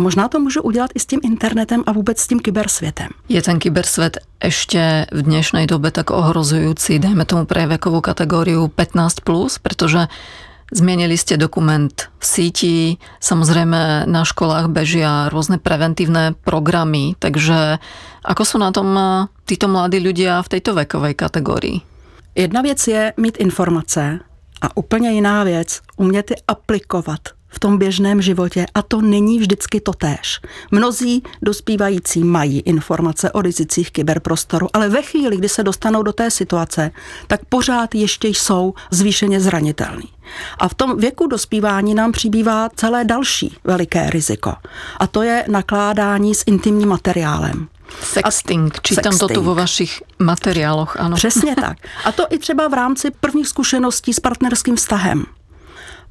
A 0.01 0.03
možná 0.03 0.27
to 0.27 0.39
můžu 0.39 0.61
udělat 0.61 0.91
i 0.95 0.99
s 0.99 1.05
tím 1.05 1.19
internetem 1.23 1.83
a 1.85 1.91
vůbec 1.91 2.17
s 2.17 2.27
tím 2.27 2.39
kybersvětem. 2.39 3.07
Je 3.29 3.41
ten 3.41 3.59
kybersvět 3.59 4.17
ještě 4.43 5.05
v 5.11 5.21
dnešnej 5.21 5.67
době 5.67 5.91
tak 5.91 6.09
ohrozující, 6.09 6.99
dejme 6.99 7.25
tomu 7.25 7.45
pre 7.45 7.67
vekovou 7.67 8.01
kategóriu 8.01 8.65
15+, 8.65 9.21
plus, 9.23 9.57
protože 9.61 10.07
Zmienili 10.73 11.19
ste 11.19 11.35
dokument 11.35 11.91
v 12.19 12.25
síti, 12.25 12.95
samozrejme 13.19 14.07
na 14.07 14.23
školách 14.23 14.71
bežia 14.71 15.27
rôzne 15.27 15.59
preventívne 15.59 16.31
programy, 16.47 17.19
takže 17.19 17.75
ako 18.23 18.43
sú 18.47 18.55
na 18.55 18.71
tom 18.71 18.87
títo 19.43 19.67
mladí 19.67 19.99
ľudia 19.99 20.39
v 20.39 20.47
tejto 20.47 20.71
vekovej 20.71 21.13
kategórii? 21.19 21.83
Jedna 22.35 22.61
věc 22.61 22.87
je 22.87 23.13
mít 23.17 23.37
informace 23.37 24.19
a 24.61 24.77
úplně 24.77 25.11
jiná 25.11 25.43
věc 25.43 25.81
umět 25.97 26.31
je 26.31 26.37
aplikovat 26.47 27.19
v 27.51 27.59
tom 27.59 27.77
běžném 27.77 28.21
životě 28.21 28.65
a 28.73 28.81
to 28.81 29.01
není 29.01 29.39
vždycky 29.39 29.81
totéž. 29.81 30.39
Mnozí 30.71 31.23
dospívající 31.41 32.23
mají 32.23 32.59
informace 32.59 33.31
o 33.31 33.41
rizicích 33.41 33.91
kyberprostoru, 33.91 34.67
ale 34.73 34.89
ve 34.89 35.01
chvíli, 35.01 35.37
kdy 35.37 35.49
se 35.49 35.63
dostanou 35.63 36.03
do 36.03 36.13
té 36.13 36.31
situace, 36.31 36.91
tak 37.27 37.45
pořád 37.49 37.95
ještě 37.95 38.27
jsou 38.27 38.73
zvýšeně 38.91 39.39
zranitelní. 39.39 40.09
A 40.57 40.67
v 40.67 40.73
tom 40.73 40.97
věku 40.97 41.27
dospívání 41.27 41.95
nám 41.95 42.11
přibývá 42.11 42.69
celé 42.75 43.03
další 43.03 43.57
veliké 43.63 44.09
riziko. 44.09 44.53
A 44.97 45.07
to 45.07 45.21
je 45.21 45.45
nakládání 45.47 46.35
s 46.35 46.43
intimním 46.47 46.89
materiálem. 46.89 47.67
Sexting, 48.03 48.81
čítám 48.81 49.17
to 49.17 49.27
tu 49.27 49.41
vo 49.41 49.55
vašich 49.55 50.03
materiáloch, 50.19 50.97
ano. 50.99 51.15
Přesně 51.15 51.55
tak. 51.61 51.77
A 52.05 52.11
to 52.11 52.27
i 52.29 52.37
třeba 52.37 52.67
v 52.67 52.73
rámci 52.73 53.11
prvních 53.11 53.47
zkušeností 53.47 54.13
s 54.13 54.19
partnerským 54.19 54.75
vztahem. 54.75 55.25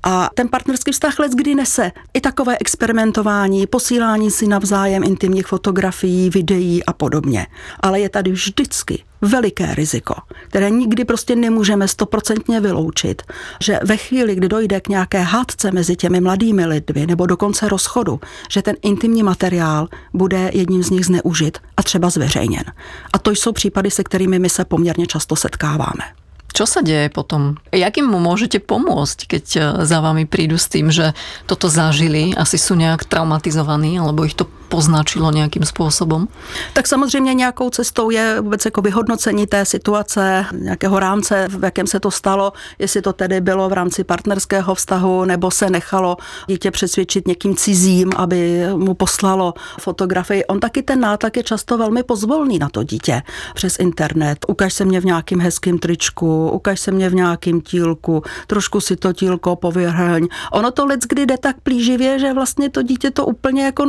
A 0.03 0.31
ten 0.35 0.49
partnerský 0.49 0.93
vztah 0.93 1.19
let 1.19 1.33
kdy 1.33 1.55
nese 1.55 1.93
i 2.15 2.21
takové 2.21 2.59
experimentování, 2.59 3.67
posílání 3.67 4.31
si 4.31 4.47
navzájem 4.47 5.05
intimních 5.05 5.47
fotografií, 5.47 6.31
videí 6.31 6.85
a 6.85 6.93
podobně. 6.93 7.47
Ale 7.81 8.01
je 8.01 8.09
tady 8.09 8.31
vždycky 8.31 9.05
veliké 9.23 9.75
riziko, 9.75 10.15
které 10.49 10.71
nikdy 10.71 11.05
prostě 11.05 11.37
nemůžeme 11.37 11.89
stoprocentně 11.89 12.61
vyloučit, 12.61 13.23
že 13.61 13.81
ve 13.85 13.97
chvíli, 13.97 14.35
kdy 14.35 14.49
dojde 14.49 14.81
k 14.81 14.89
nějaké 14.89 15.21
hádce 15.21 15.71
mezi 15.71 15.97
těmi 15.97 16.21
mladými 16.21 16.67
lidmi 16.67 17.07
nebo 17.07 17.27
dokonce 17.27 17.69
rozchodu, 17.69 18.21
že 18.51 18.63
ten 18.63 18.77
intimní 18.83 19.23
materiál 19.23 19.89
bude 20.13 20.51
jedním 20.55 20.83
z 20.83 20.91
nich 20.91 21.07
zneužit 21.07 21.59
a 21.77 21.83
třeba 21.83 22.11
zveřejněn. 22.11 22.65
A 23.13 23.19
to 23.19 23.31
jsou 23.31 23.53
případy, 23.53 23.91
se 23.91 24.05
kterými 24.05 24.39
my 24.39 24.51
se 24.51 24.65
poměrně 24.65 25.07
často 25.07 25.37
setkáváme. 25.37 26.20
Čo 26.51 26.65
sa 26.67 26.81
deje 26.83 27.09
potom? 27.09 27.57
Jak 27.71 27.99
im 27.99 28.11
môžete 28.11 28.59
pomôcť, 28.61 29.19
keď 29.27 29.45
e, 29.55 29.61
za 29.87 29.99
vami 30.03 30.27
prídu 30.27 30.59
s 30.59 30.67
tým, 30.67 30.91
že 30.91 31.15
toto 31.47 31.71
zažili, 31.71 32.35
asi 32.35 32.59
sú 32.59 32.75
nejak 32.75 33.07
traumatizovaní, 33.07 33.99
alebo 33.99 34.27
ich 34.27 34.35
to 34.35 34.51
poznačilo 34.71 35.33
nějakým 35.33 35.65
způsobem? 35.65 36.29
Tak 36.73 36.87
samozřejmě 36.87 37.35
nějakou 37.35 37.71
cestou 37.71 38.11
je 38.11 38.41
vůbec 38.41 38.65
jako 38.65 38.83
vyhodnocení 38.83 39.47
té 39.47 39.65
situace, 39.65 40.47
nějakého 40.53 40.99
rámce, 41.01 41.49
v 41.59 41.65
jakém 41.65 41.87
se 41.87 42.01
to 42.01 42.11
stalo, 42.11 42.53
jestli 42.79 43.03
to 43.03 43.13
tedy 43.13 43.41
bylo 43.41 43.69
v 43.69 43.73
rámci 43.73 44.05
partnerského 44.05 44.75
vztahu, 44.75 45.25
nebo 45.25 45.51
se 45.51 45.71
nechalo 45.71 46.17
dítě 46.47 46.71
přesvědčit 46.71 47.29
někým 47.29 47.57
cizím, 47.57 48.11
aby 48.17 48.67
mu 48.77 48.95
poslalo 48.95 49.55
fotografii. 49.81 50.45
On 50.45 50.61
taky 50.61 50.83
ten 50.83 51.01
nátlak 51.01 51.37
je 51.37 51.43
často 51.43 51.79
velmi 51.79 52.03
pozvolný 52.03 52.59
na 52.59 52.69
to 52.69 52.83
dítě 52.83 53.23
přes 53.55 53.79
internet. 53.79 54.39
Ukaž 54.49 54.75
se 54.75 54.85
mě 54.85 55.01
v 55.01 55.05
nějakým 55.05 55.41
hezkým 55.41 55.79
tričku, 55.79 56.51
ukaž 56.51 56.81
se 56.81 56.91
mě 56.91 57.09
v 57.11 57.15
nějakým 57.15 57.61
tílku, 57.61 58.23
trošku 58.47 58.81
si 58.81 58.97
to 58.97 59.13
tílko 59.13 59.57
povyhrň. 59.57 60.27
Ono 60.53 60.71
to 60.71 60.87
kdy 61.09 61.27
jde 61.27 61.39
tak 61.39 61.57
plíživě, 61.63 62.19
že 62.19 62.33
vlastně 62.33 62.71
to 62.71 62.83
dítě 62.83 63.11
to 63.11 63.27
úplně 63.27 63.65
jako 63.65 63.85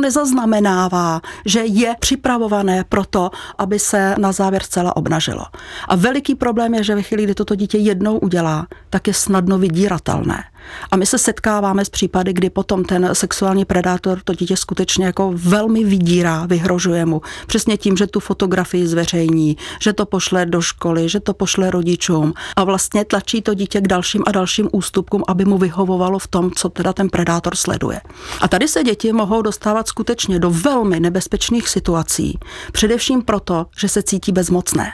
nezaznamenává, 0.72 1.20
že 1.46 1.60
je 1.64 1.94
připravované 2.00 2.84
pro 2.84 3.04
to, 3.04 3.30
aby 3.58 3.78
se 3.78 4.14
na 4.18 4.32
závěr 4.32 4.62
zcela 4.62 4.96
obnažilo. 4.96 5.44
A 5.88 5.96
veliký 5.96 6.34
problém 6.34 6.74
je, 6.74 6.84
že 6.84 6.94
ve 6.94 7.02
chvíli, 7.02 7.24
kdy 7.24 7.34
toto 7.34 7.54
dítě 7.54 7.78
jednou 7.78 8.18
udělá, 8.18 8.66
tak 8.90 9.06
je 9.06 9.14
snadno 9.14 9.58
vydíratelné. 9.58 10.44
A 10.90 10.96
my 10.96 11.06
se 11.06 11.18
setkáváme 11.18 11.84
s 11.84 11.90
případy, 11.90 12.32
kdy 12.32 12.50
potom 12.50 12.84
ten 12.84 13.10
sexuální 13.12 13.64
predátor 13.64 14.18
to 14.24 14.34
dítě 14.34 14.56
skutečně 14.56 15.04
jako 15.04 15.32
velmi 15.34 15.84
vydírá, 15.84 16.46
vyhrožuje 16.46 17.06
mu. 17.06 17.22
Přesně 17.46 17.76
tím, 17.76 17.96
že 17.96 18.06
tu 18.06 18.20
fotografii 18.20 18.86
zveřejní, 18.86 19.56
že 19.80 19.92
to 19.92 20.06
pošle 20.06 20.46
do 20.46 20.60
školy, 20.60 21.08
že 21.08 21.20
to 21.20 21.34
pošle 21.34 21.70
rodičům 21.70 22.34
a 22.56 22.64
vlastně 22.64 23.04
tlačí 23.04 23.42
to 23.42 23.54
dítě 23.54 23.80
k 23.80 23.88
dalším 23.88 24.22
a 24.26 24.32
dalším 24.32 24.68
ústupkům, 24.72 25.22
aby 25.28 25.44
mu 25.44 25.58
vyhovovalo 25.58 26.18
v 26.18 26.26
tom, 26.26 26.50
co 26.50 26.68
teda 26.68 26.92
ten 26.92 27.08
predátor 27.08 27.56
sleduje. 27.56 28.00
A 28.40 28.48
tady 28.48 28.68
se 28.68 28.84
děti 28.84 29.12
mohou 29.12 29.42
dostávat 29.42 29.88
skutečně 29.88 30.38
do 30.38 30.50
velmi 30.50 31.00
nebezpečných 31.00 31.68
situací, 31.68 32.38
především 32.72 33.22
proto, 33.22 33.66
že 33.78 33.88
se 33.88 34.02
cítí 34.02 34.32
bezmocné 34.32 34.92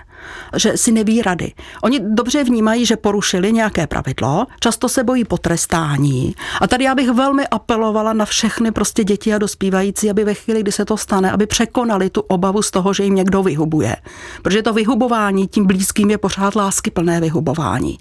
že 0.56 0.76
si 0.76 0.92
neví 0.92 1.22
rady. 1.22 1.52
Oni 1.82 2.00
dobře 2.00 2.44
vnímají, 2.44 2.87
že 2.87 2.96
porušili 2.96 3.52
nějaké 3.52 3.87
pravidlo, 3.87 4.46
často 4.60 4.88
se 4.88 5.04
bojí 5.04 5.25
potrestání. 5.25 6.34
A 6.60 6.66
tady 6.66 6.84
já 6.84 6.94
bych 6.94 7.10
velmi 7.10 7.46
apelovala 7.46 8.12
na 8.12 8.25
všechny 8.25 8.72
prostě 8.72 9.04
děti 9.04 9.34
a 9.34 9.38
dospívající, 9.38 10.10
aby 10.10 10.25
ve 10.25 10.34
chvíli, 10.34 10.60
kdy 10.62 10.72
se 10.72 10.84
to 10.84 10.96
stane, 10.96 11.32
aby 11.32 11.46
překonali 11.46 12.10
tu 12.10 12.20
obavu 12.20 12.62
z 12.62 12.70
toho, 12.70 12.94
že 12.94 13.04
jim 13.04 13.14
někdo 13.14 13.42
vyhubuje. 13.42 13.96
Protože 14.42 14.62
to 14.62 14.72
vyhubování 14.72 15.46
tím 15.46 15.66
blízkým 15.66 16.10
je 16.10 16.18
pořád 16.18 16.56
láskyplné 16.56 17.20
vyhubování. 17.20 17.98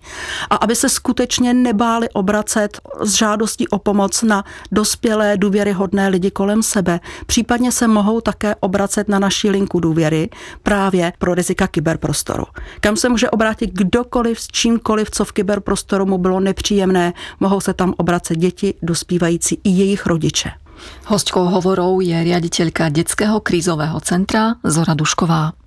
A 0.50 0.55
aby 0.55 0.75
se 0.75 0.89
skutečně 0.89 1.53
nebáli 1.53 2.09
obracet 2.09 2.79
s 3.00 3.13
žádostí 3.13 3.67
o 3.67 3.79
pomoc 3.79 4.24
na 4.24 4.43
dospělé, 4.71 5.38
důvěryhodné 5.38 6.07
lidi 6.07 6.31
kolem 6.31 6.63
sebe. 6.63 7.00
Případně 7.25 7.71
se 7.71 7.88
mohou 7.88 8.21
také 8.21 8.55
obracet 8.59 9.09
na 9.09 9.19
naši 9.19 9.50
linku 9.50 9.79
důvěry 9.79 10.29
právě 10.63 11.13
pro 11.19 11.33
rizika 11.33 11.67
kyber 11.67 11.97
kyberprostoru, 12.17 12.45
kam 12.79 12.95
se 12.95 13.09
může 13.09 13.29
obrátit 13.29 13.69
kdokoliv 13.74 14.39
s 14.39 14.47
čímkoliv, 14.47 15.12
co 15.12 15.25
v 15.25 15.31
kyberprostoru 15.31 16.05
mu 16.05 16.17
bylo 16.17 16.39
nepříjemné. 16.39 17.13
Mohou 17.39 17.62
se 17.62 17.74
tam 17.74 17.93
obracet 17.97 18.38
děti, 18.38 18.74
dospívající 18.81 19.59
i 19.63 19.69
jejich 19.69 20.05
rodiče. 20.05 20.50
Hostkou 21.05 21.50
hovorou 21.50 22.05
je 22.05 22.13
riaditeľka 22.13 22.93
Detského 22.93 23.41
krízového 23.41 23.97
centra 23.97 24.62
Zora 24.62 24.93
Dušková. 24.93 25.57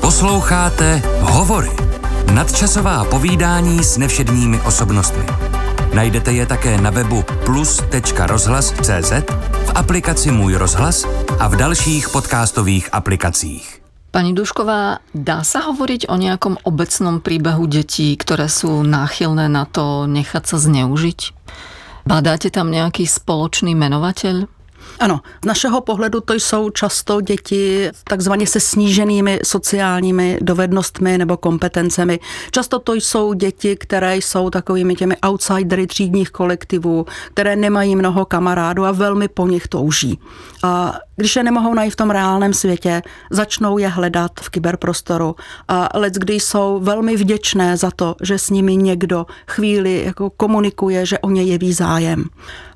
Posloucháte 0.00 1.00
Hovory. 1.20 1.72
Nadčasová 2.34 3.04
povídání 3.04 3.80
s 3.84 3.96
nevšedními 3.96 4.60
osobnostmi. 4.60 5.24
Najdete 5.94 6.32
je 6.32 6.46
také 6.46 6.76
na 6.76 6.90
webu 6.90 7.24
plus.rozhlas.cz, 7.44 9.12
v 9.64 9.70
aplikaci 9.74 10.30
Můj 10.30 10.54
rozhlas 10.54 11.08
a 11.40 11.48
v 11.48 11.56
dalších 11.56 12.08
podcastových 12.08 12.88
aplikacích. 12.92 13.79
Pani 14.10 14.34
Dušková, 14.34 14.98
dá 15.14 15.46
sa 15.46 15.70
hovoriť 15.70 16.10
o 16.10 16.18
nejakom 16.18 16.58
obecnom 16.66 17.22
príbehu 17.22 17.70
detí, 17.70 18.18
ktoré 18.18 18.50
sú 18.50 18.82
náchylné 18.82 19.46
na 19.46 19.70
to 19.70 20.10
nechať 20.10 20.50
sa 20.50 20.58
zneužiť? 20.58 21.20
Badáte 22.10 22.50
tam 22.50 22.74
nejaký 22.74 23.06
spoločný 23.06 23.78
menovateľ? 23.78 24.50
Ano, 24.98 25.20
z 25.42 25.46
našeho 25.46 25.80
pohledu 25.80 26.20
to 26.20 26.34
jsou 26.34 26.70
často 26.70 27.20
děti 27.20 27.90
takzvaně 28.04 28.46
se 28.46 28.60
sníženými 28.60 29.40
sociálními 29.44 30.38
dovednostmi 30.42 31.18
nebo 31.18 31.36
kompetencemi. 31.36 32.20
Často 32.50 32.78
to 32.78 32.94
jsou 32.94 33.32
děti, 33.32 33.76
které 33.76 34.16
jsou 34.16 34.50
takovými 34.50 34.94
těmi 34.94 35.16
outsidery 35.16 35.86
třídních 35.86 36.30
kolektivů, 36.30 37.06
které 37.32 37.56
nemají 37.56 37.96
mnoho 37.96 38.24
kamarádů 38.24 38.84
a 38.84 38.92
velmi 38.92 39.28
po 39.28 39.46
nich 39.46 39.68
touží. 39.68 40.18
A 40.62 40.98
když 41.20 41.36
je 41.36 41.42
nemohou 41.42 41.74
najít 41.74 41.90
v 41.90 41.96
tom 41.96 42.10
reálném 42.10 42.52
světě, 42.52 43.02
začnou 43.30 43.78
je 43.78 43.88
hledat 43.88 44.32
v 44.40 44.48
kyberprostoru 44.48 45.36
a 45.68 45.88
let, 45.94 46.14
kdy 46.14 46.34
jsou 46.34 46.80
velmi 46.82 47.16
vděčné 47.16 47.76
za 47.76 47.90
to, 47.90 48.16
že 48.22 48.38
s 48.38 48.50
nimi 48.50 48.76
někdo 48.76 49.26
chvíli 49.48 50.02
jako 50.04 50.30
komunikuje, 50.30 51.06
že 51.06 51.18
o 51.18 51.30
ně 51.30 51.42
jeví 51.42 51.72
zájem. 51.72 52.24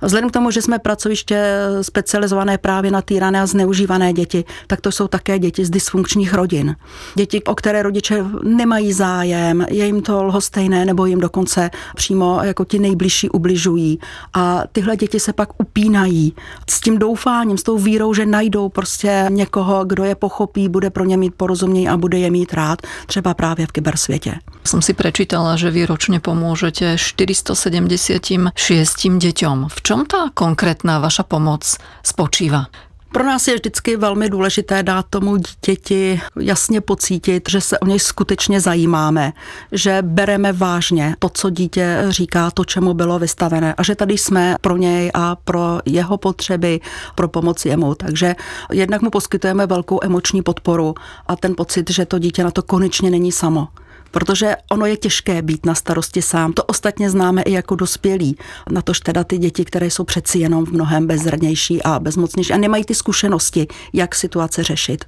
Vzhledem 0.02 0.30
k 0.30 0.32
tomu, 0.32 0.50
že 0.50 0.62
jsme 0.62 0.78
pracoviště 0.78 1.44
specializované 1.82 2.58
právě 2.58 2.90
na 2.90 3.02
týrané 3.02 3.40
a 3.40 3.46
zneužívané 3.46 4.12
děti, 4.12 4.44
tak 4.66 4.80
to 4.80 4.92
jsou 4.92 5.08
také 5.08 5.38
děti 5.38 5.64
z 5.64 5.70
dysfunkčních 5.70 6.34
rodin. 6.34 6.76
Děti, 7.14 7.42
o 7.44 7.54
které 7.54 7.82
rodiče 7.82 8.24
nemají 8.42 8.92
zájem, 8.92 9.66
je 9.70 9.86
jim 9.86 10.02
to 10.02 10.24
lhostejné 10.24 10.84
nebo 10.84 11.06
jim 11.06 11.20
dokonce 11.20 11.70
přímo 11.96 12.38
jako 12.42 12.64
ti 12.64 12.78
nejbližší 12.78 13.30
ubližují. 13.30 13.98
A 14.34 14.62
tyhle 14.72 14.96
děti 14.96 15.20
se 15.20 15.32
pak 15.32 15.60
upínají 15.60 16.34
s 16.70 16.80
tím 16.80 16.98
doufáním, 16.98 17.58
s 17.58 17.62
tou 17.62 17.78
vírou, 17.78 18.14
že 18.14 18.26
najdou 18.34 18.68
prostě 18.68 19.26
někoho, 19.28 19.84
kdo 19.84 20.04
je 20.04 20.14
pochopí, 20.14 20.68
bude 20.68 20.90
pro 20.90 21.04
ně 21.04 21.16
mít 21.16 21.34
porozumění 21.34 21.88
a 21.88 21.96
bude 21.96 22.18
je 22.18 22.30
mít 22.30 22.54
rád, 22.54 22.82
třeba 23.06 23.34
právě 23.34 23.66
v 23.66 23.72
kybersvětě. 23.72 24.34
Jsem 24.64 24.82
si 24.82 24.92
prečítala, 24.92 25.56
že 25.56 25.70
vy 25.70 25.86
ročně 25.86 26.20
pomůžete 26.20 26.98
476 26.98 28.94
děťom. 29.18 29.66
V 29.70 29.82
čom 29.82 30.06
ta 30.06 30.30
konkrétna 30.34 30.98
vaša 30.98 31.22
pomoc 31.22 31.76
spočívá? 32.02 32.66
Pro 33.14 33.24
nás 33.24 33.48
je 33.48 33.54
vždycky 33.54 33.96
velmi 33.96 34.28
důležité 34.28 34.82
dát 34.82 35.06
tomu 35.10 35.36
dítěti 35.36 36.20
jasně 36.40 36.80
pocítit, 36.80 37.48
že 37.48 37.60
se 37.60 37.78
o 37.78 37.86
něj 37.86 37.98
skutečně 37.98 38.60
zajímáme, 38.60 39.32
že 39.72 39.98
bereme 40.02 40.52
vážně 40.52 41.16
to, 41.18 41.28
co 41.28 41.50
dítě 41.50 42.04
říká, 42.08 42.50
to, 42.50 42.64
čemu 42.64 42.94
bylo 42.94 43.18
vystavené 43.18 43.74
a 43.74 43.82
že 43.82 43.94
tady 43.94 44.18
jsme 44.18 44.56
pro 44.60 44.76
něj 44.76 45.10
a 45.14 45.36
pro 45.36 45.80
jeho 45.84 46.16
potřeby, 46.16 46.80
pro 47.14 47.28
pomoc 47.28 47.64
jemu. 47.64 47.94
Takže 47.94 48.34
jednak 48.72 49.02
mu 49.02 49.10
poskytujeme 49.10 49.66
velkou 49.66 50.00
emoční 50.02 50.42
podporu 50.42 50.94
a 51.26 51.36
ten 51.36 51.54
pocit, 51.56 51.90
že 51.90 52.06
to 52.06 52.18
dítě 52.18 52.44
na 52.44 52.50
to 52.50 52.62
konečně 52.62 53.10
není 53.10 53.32
samo 53.32 53.68
protože 54.14 54.56
ono 54.70 54.86
je 54.86 54.96
těžké 54.96 55.42
být 55.42 55.66
na 55.66 55.74
starosti 55.74 56.22
sám. 56.22 56.52
To 56.52 56.64
ostatně 56.64 57.10
známe 57.10 57.42
i 57.42 57.52
jako 57.52 57.74
dospělí. 57.74 58.36
Na 58.70 58.82
tož 58.82 59.00
teda 59.00 59.24
ty 59.24 59.38
děti, 59.38 59.64
které 59.64 59.90
jsou 59.90 60.04
přeci 60.04 60.38
jenom 60.38 60.66
v 60.66 60.72
mnohem 60.72 61.06
bezrnější 61.06 61.82
a 61.82 61.98
bezmocnější 61.98 62.52
a 62.52 62.56
nemají 62.56 62.84
ty 62.84 62.94
zkušenosti, 62.94 63.66
jak 63.92 64.14
situace 64.14 64.62
řešit. 64.62 65.04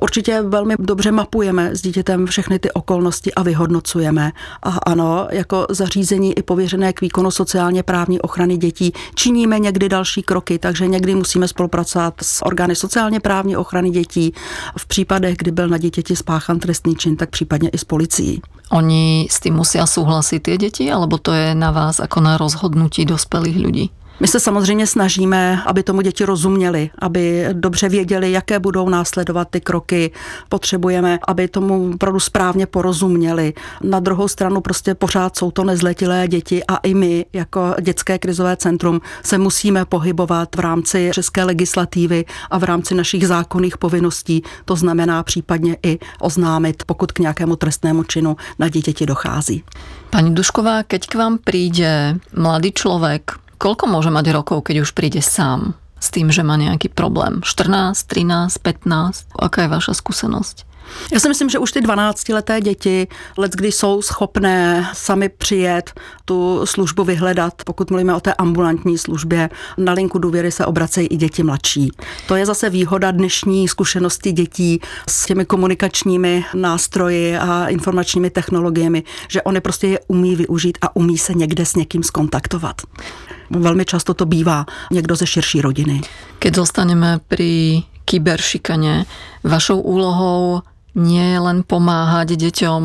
Určitě 0.00 0.42
velmi 0.42 0.74
dobře 0.78 1.12
mapujeme 1.12 1.76
s 1.76 1.82
dítětem 1.82 2.26
všechny 2.26 2.58
ty 2.58 2.70
okolnosti 2.72 3.34
a 3.34 3.42
vyhodnocujeme. 3.42 4.32
A 4.62 4.70
ano, 4.70 5.28
jako 5.30 5.66
zařízení 5.70 6.38
i 6.38 6.42
pověřené 6.42 6.92
k 6.92 7.00
výkonu 7.00 7.30
sociálně 7.30 7.82
právní 7.82 8.20
ochrany 8.20 8.56
dětí 8.56 8.92
činíme 9.14 9.58
někdy 9.58 9.88
další 9.88 10.22
kroky, 10.22 10.58
takže 10.58 10.86
někdy 10.86 11.14
musíme 11.14 11.48
spolupracovat 11.48 12.14
s 12.22 12.44
orgány 12.44 12.76
sociálně 12.76 13.20
právní 13.20 13.56
ochrany 13.56 13.90
dětí. 13.90 14.32
V 14.78 14.86
případech, 14.86 15.36
kdy 15.36 15.50
byl 15.50 15.68
na 15.68 15.78
dítěti 15.78 16.16
spáchan 16.16 16.58
trestný 16.58 16.96
čin, 16.96 17.16
tak 17.16 17.30
případně 17.30 17.68
i 17.68 17.78
s 17.78 17.84
policií. 17.84 18.43
Oni 18.72 19.28
s 19.28 19.44
tým 19.44 19.60
musia 19.60 19.84
súhlasiť 19.84 20.40
tie 20.40 20.56
deti, 20.56 20.84
alebo 20.88 21.20
to 21.20 21.36
je 21.36 21.52
na 21.52 21.68
vás 21.68 22.00
ako 22.00 22.24
na 22.24 22.40
rozhodnutí 22.40 23.04
dospelých 23.04 23.58
ľudí? 23.60 23.86
My 24.20 24.28
se 24.28 24.40
samozřejmě 24.40 24.86
snažíme, 24.86 25.62
aby 25.66 25.82
tomu 25.82 26.00
děti 26.00 26.24
rozuměli, 26.24 26.90
aby 26.98 27.46
dobře 27.52 27.88
věděli, 27.88 28.32
jaké 28.32 28.58
budou 28.58 28.88
následovat 28.88 29.48
ty 29.50 29.60
kroky. 29.60 30.10
Potřebujeme, 30.48 31.18
aby 31.28 31.48
tomu 31.48 31.90
opravdu 31.94 32.20
správně 32.20 32.66
porozuměli. 32.66 33.52
Na 33.82 34.00
druhou 34.00 34.28
stranu 34.28 34.60
prostě 34.60 34.94
pořád 34.94 35.36
jsou 35.36 35.50
to 35.50 35.64
nezletilé 35.64 36.28
děti 36.28 36.64
a 36.68 36.76
i 36.76 36.94
my 36.94 37.26
jako 37.32 37.74
dětské 37.80 38.18
krizové 38.18 38.56
centrum 38.56 39.00
se 39.22 39.38
musíme 39.38 39.84
pohybovat 39.84 40.56
v 40.56 40.60
rámci 40.60 41.10
české 41.14 41.44
legislativy 41.44 42.24
a 42.50 42.58
v 42.58 42.64
rámci 42.64 42.94
našich 42.94 43.26
zákonných 43.26 43.78
povinností. 43.78 44.42
To 44.64 44.76
znamená 44.76 45.22
případně 45.22 45.76
i 45.82 45.98
oznámit, 46.20 46.82
pokud 46.86 47.12
k 47.12 47.18
nějakému 47.18 47.56
trestnému 47.56 48.02
činu 48.04 48.36
na 48.58 48.68
děti 48.68 49.06
dochází. 49.06 49.64
Pani 50.10 50.30
Dušková, 50.30 50.82
keď 50.82 51.06
k 51.06 51.14
vám 51.14 51.38
přijde 51.44 52.18
mladý 52.36 52.72
člověk, 52.72 53.43
Koľko 53.64 53.88
môže 53.88 54.12
mať 54.12 54.28
rokov, 54.36 54.68
keď 54.68 54.84
už 54.84 54.92
príde 54.92 55.24
sám 55.24 55.72
s 55.96 56.12
tým, 56.12 56.28
že 56.28 56.44
má 56.44 56.60
nejaký 56.60 56.92
problém? 56.92 57.40
14, 57.40 57.96
13, 57.96 58.60
15? 58.60 59.32
Aká 59.40 59.64
je 59.64 59.72
vaša 59.72 59.96
skúsenosť? 59.96 60.68
Já 61.12 61.20
si 61.20 61.28
myslím, 61.28 61.50
že 61.50 61.58
už 61.58 61.72
ty 61.72 61.80
12-leté 61.80 62.60
děti 62.60 63.08
let, 63.36 63.52
kdy 63.52 63.72
jsou 63.72 64.02
schopné 64.02 64.86
sami 64.92 65.28
přijet, 65.28 66.00
tu 66.24 66.60
službu 66.64 67.04
vyhledat, 67.04 67.54
pokud 67.66 67.90
mluvíme 67.90 68.14
o 68.14 68.20
té 68.20 68.34
ambulantní 68.34 68.98
službě, 68.98 69.50
na 69.78 69.92
linku 69.92 70.18
důvěry 70.18 70.52
se 70.52 70.66
obracejí 70.66 71.06
i 71.06 71.16
děti 71.16 71.42
mladší. 71.42 71.90
To 72.28 72.36
je 72.36 72.46
zase 72.46 72.70
výhoda 72.70 73.10
dnešní 73.10 73.68
zkušenosti 73.68 74.32
dětí 74.32 74.80
s 75.08 75.26
těmi 75.26 75.44
komunikačními 75.44 76.44
nástroji 76.54 77.36
a 77.36 77.66
informačními 77.68 78.30
technologiemi, 78.30 79.02
že 79.28 79.42
oni 79.42 79.60
prostě 79.60 79.86
je 79.86 80.00
umí 80.08 80.36
využít 80.36 80.78
a 80.82 80.96
umí 80.96 81.18
se 81.18 81.34
někde 81.34 81.66
s 81.66 81.74
někým 81.74 82.02
skontaktovat. 82.02 82.82
Velmi 83.50 83.84
často 83.84 84.14
to 84.14 84.26
bývá 84.26 84.66
někdo 84.90 85.16
ze 85.16 85.26
širší 85.26 85.60
rodiny. 85.60 86.00
Keď 86.38 86.54
zostaneme 86.54 87.20
pri 87.28 87.82
kyberšikane, 88.04 89.04
vašou 89.44 89.80
úlohou 89.80 90.62
nie 90.94 91.32
je 91.32 91.38
len 91.40 91.62
pomáhať 91.62 92.36
deťom 92.36 92.82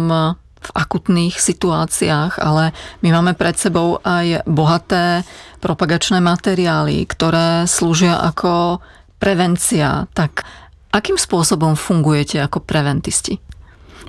v 0.60 0.70
akutných 0.76 1.40
situáciách, 1.40 2.40
ale 2.40 2.76
my 3.00 3.10
máme 3.16 3.34
pred 3.34 3.56
sebou 3.56 4.04
aj 4.04 4.44
bohaté 4.44 5.24
propagačné 5.64 6.20
materiály, 6.20 7.08
ktoré 7.08 7.64
slúžia 7.68 8.20
ako 8.20 8.84
prevencia. 9.20 10.08
Tak 10.12 10.44
akým 10.92 11.16
spôsobom 11.16 11.80
fungujete 11.80 12.44
ako 12.44 12.64
preventisti? 12.64 13.40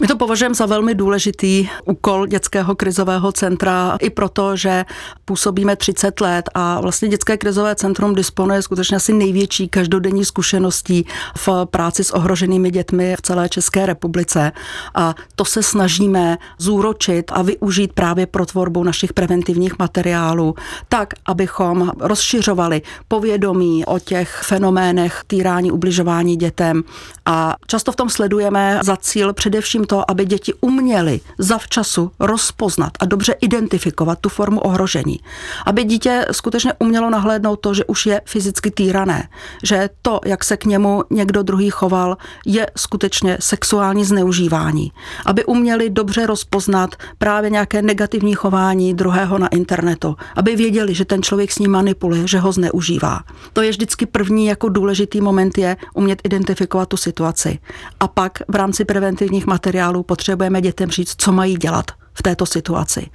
My 0.01 0.07
to 0.07 0.17
považujeme 0.17 0.55
za 0.55 0.67
velmi 0.67 0.95
důležitý 0.95 1.69
úkol 1.85 2.27
dětského 2.27 2.75
krizového 2.75 3.33
centra 3.33 3.97
i 4.01 4.11
proto, 4.11 4.57
že 4.57 4.85
působíme 5.25 5.77
30 5.77 6.21
let 6.21 6.51
a 6.55 6.81
vlastně 6.81 7.09
dětské 7.09 7.37
krizové 7.37 7.75
centrum 7.75 8.15
disponuje 8.15 8.63
skutečně 8.63 8.97
asi 8.97 9.13
největší 9.13 9.69
každodenní 9.69 10.25
zkušeností 10.25 11.07
v 11.37 11.49
práci 11.65 12.05
s 12.05 12.11
ohroženými 12.11 12.71
dětmi 12.71 13.17
v 13.19 13.23
celé 13.23 13.49
České 13.49 13.87
republice. 13.87 14.53
A 14.95 15.15
to 15.37 15.45
se 15.45 15.63
snažíme 15.63 16.39
zúročit 16.59 17.31
a 17.35 17.43
využít 17.43 17.93
právě 17.93 18.27
pro 18.27 18.47
tvorbu 18.47 18.85
našich 18.85 19.13
preventivních 19.13 19.79
materiálů, 19.79 20.55
tak, 20.89 21.15
abychom 21.27 21.91
rozšiřovali 21.99 22.83
povědomí 23.09 23.85
o 23.85 23.99
těch 23.99 24.41
fenoménech 24.45 25.23
týrání, 25.27 25.73
ubližování 25.73 26.37
dětem. 26.37 26.83
A 27.27 27.57
často 27.67 27.93
v 27.93 27.97
tom 27.97 28.09
sledujeme 28.09 28.81
za 28.83 28.97
cíl 28.97 29.33
především 29.33 29.90
to, 29.91 30.11
aby 30.11 30.25
děti 30.25 30.55
uměly 30.61 31.21
zavčasu 31.39 32.11
rozpoznat 32.21 32.93
a 33.01 33.05
dobře 33.05 33.33
identifikovat 33.41 34.19
tu 34.21 34.29
formu 34.29 34.61
ohrožení. 34.61 35.21
Aby 35.67 35.85
dítě 35.85 36.27
skutečně 36.31 36.73
umělo 36.79 37.11
nahlédnout 37.11 37.57
to, 37.57 37.75
že 37.75 37.85
už 37.85 38.07
je 38.07 38.21
fyzicky 38.25 38.71
týrané, 38.71 39.29
že 39.63 39.91
to, 40.03 40.21
jak 40.25 40.45
se 40.45 40.57
k 40.57 40.65
němu 40.65 41.03
někdo 41.11 41.43
druhý 41.43 41.71
choval, 41.71 42.17
je 42.47 42.67
skutečně 42.77 43.37
sexuální 43.41 44.05
zneužívání. 44.05 44.93
Aby 45.27 45.45
uměli 45.45 45.91
dobře 45.91 46.27
rozpoznat 46.27 46.91
právě 47.19 47.51
nějaké 47.51 47.83
negativní 47.83 48.35
chování 48.35 48.95
druhého 48.95 49.39
na 49.39 49.49
internetu. 49.49 50.17
Aby 50.37 50.57
věděli, 50.57 50.95
že 50.95 51.05
ten 51.05 51.23
člověk 51.23 51.53
s 51.53 51.59
ním 51.59 51.71
manipuluje, 51.71 52.29
že 52.29 52.39
ho 52.39 52.53
zneužívá. 52.53 53.21
To 53.53 53.63
je 53.63 53.71
vždycky 53.71 54.07
první 54.07 54.47
jako 54.47 54.69
důležitý 54.69 55.21
moment 55.21 55.59
je 55.59 55.77
umět 55.95 56.21
identifikovat 56.25 56.89
tu 56.89 56.97
situaci. 56.97 57.59
A 58.01 58.09
pak 58.09 58.39
v 58.49 58.55
rámci 58.55 58.85
preventivních 58.85 59.47
materiálů 59.47 59.80
materiálu 59.81 60.03
potřebujeme 60.03 60.61
dětem 60.61 60.91
říct, 60.91 61.15
co 61.19 61.33
mají 61.33 61.57
dělat 61.57 61.91
v 62.15 62.23
této 62.23 62.47
situaci. 62.47 63.07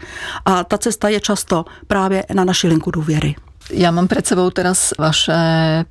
A 0.45 0.63
ta 0.63 0.77
cesta 0.77 1.09
je 1.09 1.19
často 1.19 1.65
právě 1.87 2.25
na 2.33 2.43
naši 2.43 2.67
linku 2.67 2.91
důvěry. 2.91 3.35
Ja 3.73 3.89
mám 3.89 4.05
pred 4.05 4.21
sebou 4.21 4.53
teraz 4.53 4.93
vaše 4.93 5.33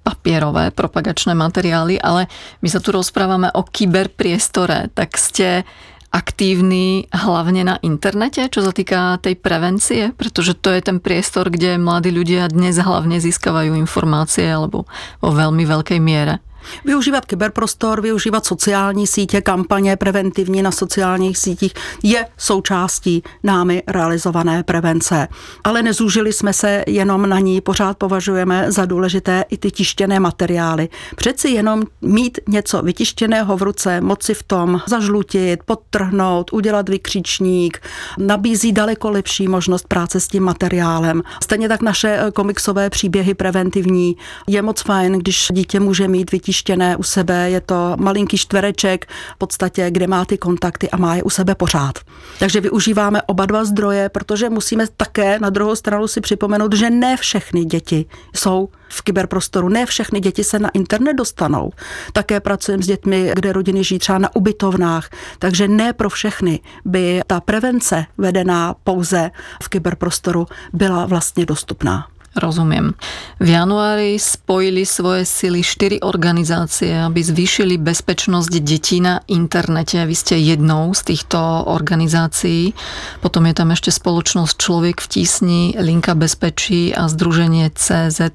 papierové 0.03 0.71
propagačné 0.71 1.35
materiály, 1.35 1.99
ale 1.99 2.31
my 2.63 2.71
sa 2.71 2.79
tu 2.79 2.95
rozprávame 2.95 3.51
o 3.51 3.67
kyberpriestore, 3.67 4.95
tak 4.95 5.19
ste 5.19 5.67
aktívni 6.15 7.11
hlavne 7.11 7.67
na 7.67 7.75
internete, 7.83 8.47
čo 8.47 8.63
sa 8.63 8.71
týka 8.71 9.19
tej 9.19 9.35
prevencie, 9.35 10.15
pretože 10.15 10.55
to 10.55 10.71
je 10.71 10.87
ten 10.87 11.03
priestor, 11.03 11.51
kde 11.51 11.75
mladí 11.75 12.15
ľudia 12.15 12.47
dnes 12.47 12.79
hlavne 12.79 13.19
získavajú 13.19 13.75
informácie 13.75 14.47
alebo 14.47 14.87
vo 15.19 15.35
veľmi 15.35 15.67
veľkej 15.67 15.99
miere. 15.99 16.39
Využívat 16.85 17.25
kyberprostor, 17.25 18.01
využívat 18.01 18.47
sociální 18.47 19.07
sítě, 19.07 19.41
kampaně 19.41 19.97
preventivní 19.97 20.63
na 20.63 20.71
sociálních 20.71 21.39
sítích 21.39 21.75
je 22.03 22.27
součástí 22.39 23.23
námi 23.43 23.83
realizované 23.87 24.63
prevence. 24.63 25.29
Ale 25.65 25.83
nezúžili 25.83 26.33
jsme 26.33 26.53
se 26.53 26.85
jenom 26.87 27.29
na 27.29 27.39
ní, 27.39 27.61
pořád 27.61 27.97
považujeme 27.99 28.73
za 28.73 28.85
důležité 28.85 29.45
i 29.51 29.57
ty 29.57 29.71
tištěné 29.71 30.21
materiály. 30.21 30.89
Přeci 31.17 31.49
jenom 31.49 31.83
mít 32.01 32.39
něco 32.49 32.83
vytištěného 32.83 33.57
v 33.57 33.63
ruce, 33.63 34.01
moci 34.01 34.35
v 34.35 34.43
tom 34.43 34.81
zažlutit, 34.87 35.61
podtrhnout, 35.65 36.53
udělat 36.53 36.89
vykřičník, 36.89 37.81
nabízí 38.19 38.73
daleko 38.73 39.11
lepší 39.11 39.49
možnost 39.49 39.89
práce 39.89 40.21
s 40.21 40.29
tím 40.29 40.43
materiálem. 40.43 41.23
Stejně 41.43 41.69
tak 41.69 41.83
naše 41.83 42.21
komiksové 42.35 42.91
příběhy 42.91 43.35
preventivní 43.35 44.17
je 44.47 44.63
moc 44.63 44.83
fajn, 44.83 45.13
když 45.13 45.49
dítě 45.53 45.81
může 45.81 46.09
mít 46.09 46.33
vytištěné 46.33 46.54
vytištěné 46.55 46.97
u 46.97 47.03
sebe, 47.03 47.51
je 47.51 47.61
to 47.61 47.97
malinký 47.99 48.39
čtvereček 48.39 49.07
v 49.35 49.39
podstatě, 49.39 49.91
kde 49.91 50.07
má 50.07 50.25
ty 50.25 50.39
kontakty 50.39 50.91
a 50.91 50.97
má 50.97 51.15
je 51.15 51.23
u 51.23 51.31
sebe 51.31 51.55
pořád. 51.55 51.99
Takže 52.39 52.61
využíváme 52.61 53.23
oba 53.23 53.47
dva 53.47 53.65
zdroje, 53.65 54.09
protože 54.09 54.51
musíme 54.51 54.87
také 54.97 55.39
na 55.39 55.51
druhou 55.51 55.75
stranu 55.77 56.09
si 56.09 56.21
připomenout, 56.21 56.73
že 56.75 56.91
ne 56.91 57.17
všechny 57.17 57.65
děti 57.65 58.07
jsou 58.37 58.69
v 58.89 59.03
kyberprostoru. 59.03 59.69
Ne 59.69 59.87
všechny 59.87 60.21
děti 60.21 60.45
se 60.45 60.59
na 60.59 60.71
internet 60.75 61.15
dostanou. 61.15 61.71
Také 62.13 62.41
pracujeme 62.41 62.83
s 62.83 62.87
dětmi, 62.87 63.33
kde 63.35 63.53
rodiny 63.53 63.85
žijí 63.85 63.99
třeba 63.99 64.19
na 64.19 64.37
ubytovnách, 64.37 65.11
takže 65.39 65.69
ne 65.69 65.93
pro 65.93 66.11
všechny 66.11 66.61
by 66.85 67.21
ta 67.27 67.41
prevence 67.41 68.07
vedená 68.19 68.75
pouze 68.85 69.31
v 69.63 69.69
kyberprostoru 69.69 70.47
byla 70.73 71.07
vlastně 71.07 71.47
dostupná. 71.47 72.14
Rozumiem. 72.35 72.99
V 73.39 73.47
januári 73.47 74.19
spojili 74.19 74.83
svoje 74.83 75.23
sily 75.23 75.63
štyri 75.63 76.03
organizácie, 76.03 76.91
aby 76.91 77.23
zvýšili 77.23 77.79
bezpečnosť 77.79 78.53
detí 78.59 78.99
na 78.99 79.23
internete. 79.31 80.03
Vy 80.03 80.15
ste 80.19 80.43
jednou 80.43 80.91
z 80.99 81.15
týchto 81.15 81.39
organizácií. 81.71 82.75
Potom 83.23 83.47
je 83.47 83.55
tam 83.55 83.71
ešte 83.71 83.95
spoločnosť 83.95 84.55
Človek 84.59 84.99
v 84.99 85.11
tísni, 85.15 85.79
Linka 85.79 86.19
bezpečí 86.19 86.91
a 86.91 87.07
združenie 87.07 87.71
CZ.nic. 87.71 88.29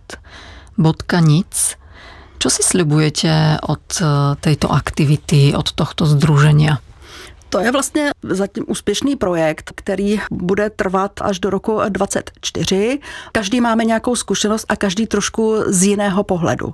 Čo 2.40 2.48
si 2.48 2.64
sľubujete 2.64 3.60
od 3.68 3.84
tejto 4.40 4.72
aktivity, 4.72 5.52
od 5.52 5.76
tohto 5.76 6.08
združenia? 6.08 6.80
To 7.50 7.60
je 7.60 7.72
vlastně 7.72 8.12
zatím 8.24 8.64
úspěšný 8.68 9.16
projekt, 9.16 9.72
který 9.76 10.20
bude 10.32 10.70
trvat 10.70 11.12
až 11.22 11.40
do 11.40 11.50
roku 11.50 11.80
2024. 11.90 13.00
Každý 13.32 13.62
máme 13.62 13.86
nějakou 13.86 14.16
zkušenost 14.16 14.66
a 14.70 14.76
každý 14.76 15.08
trošku 15.08 15.56
z 15.68 15.84
jiného 15.84 16.24
pohledu. 16.24 16.74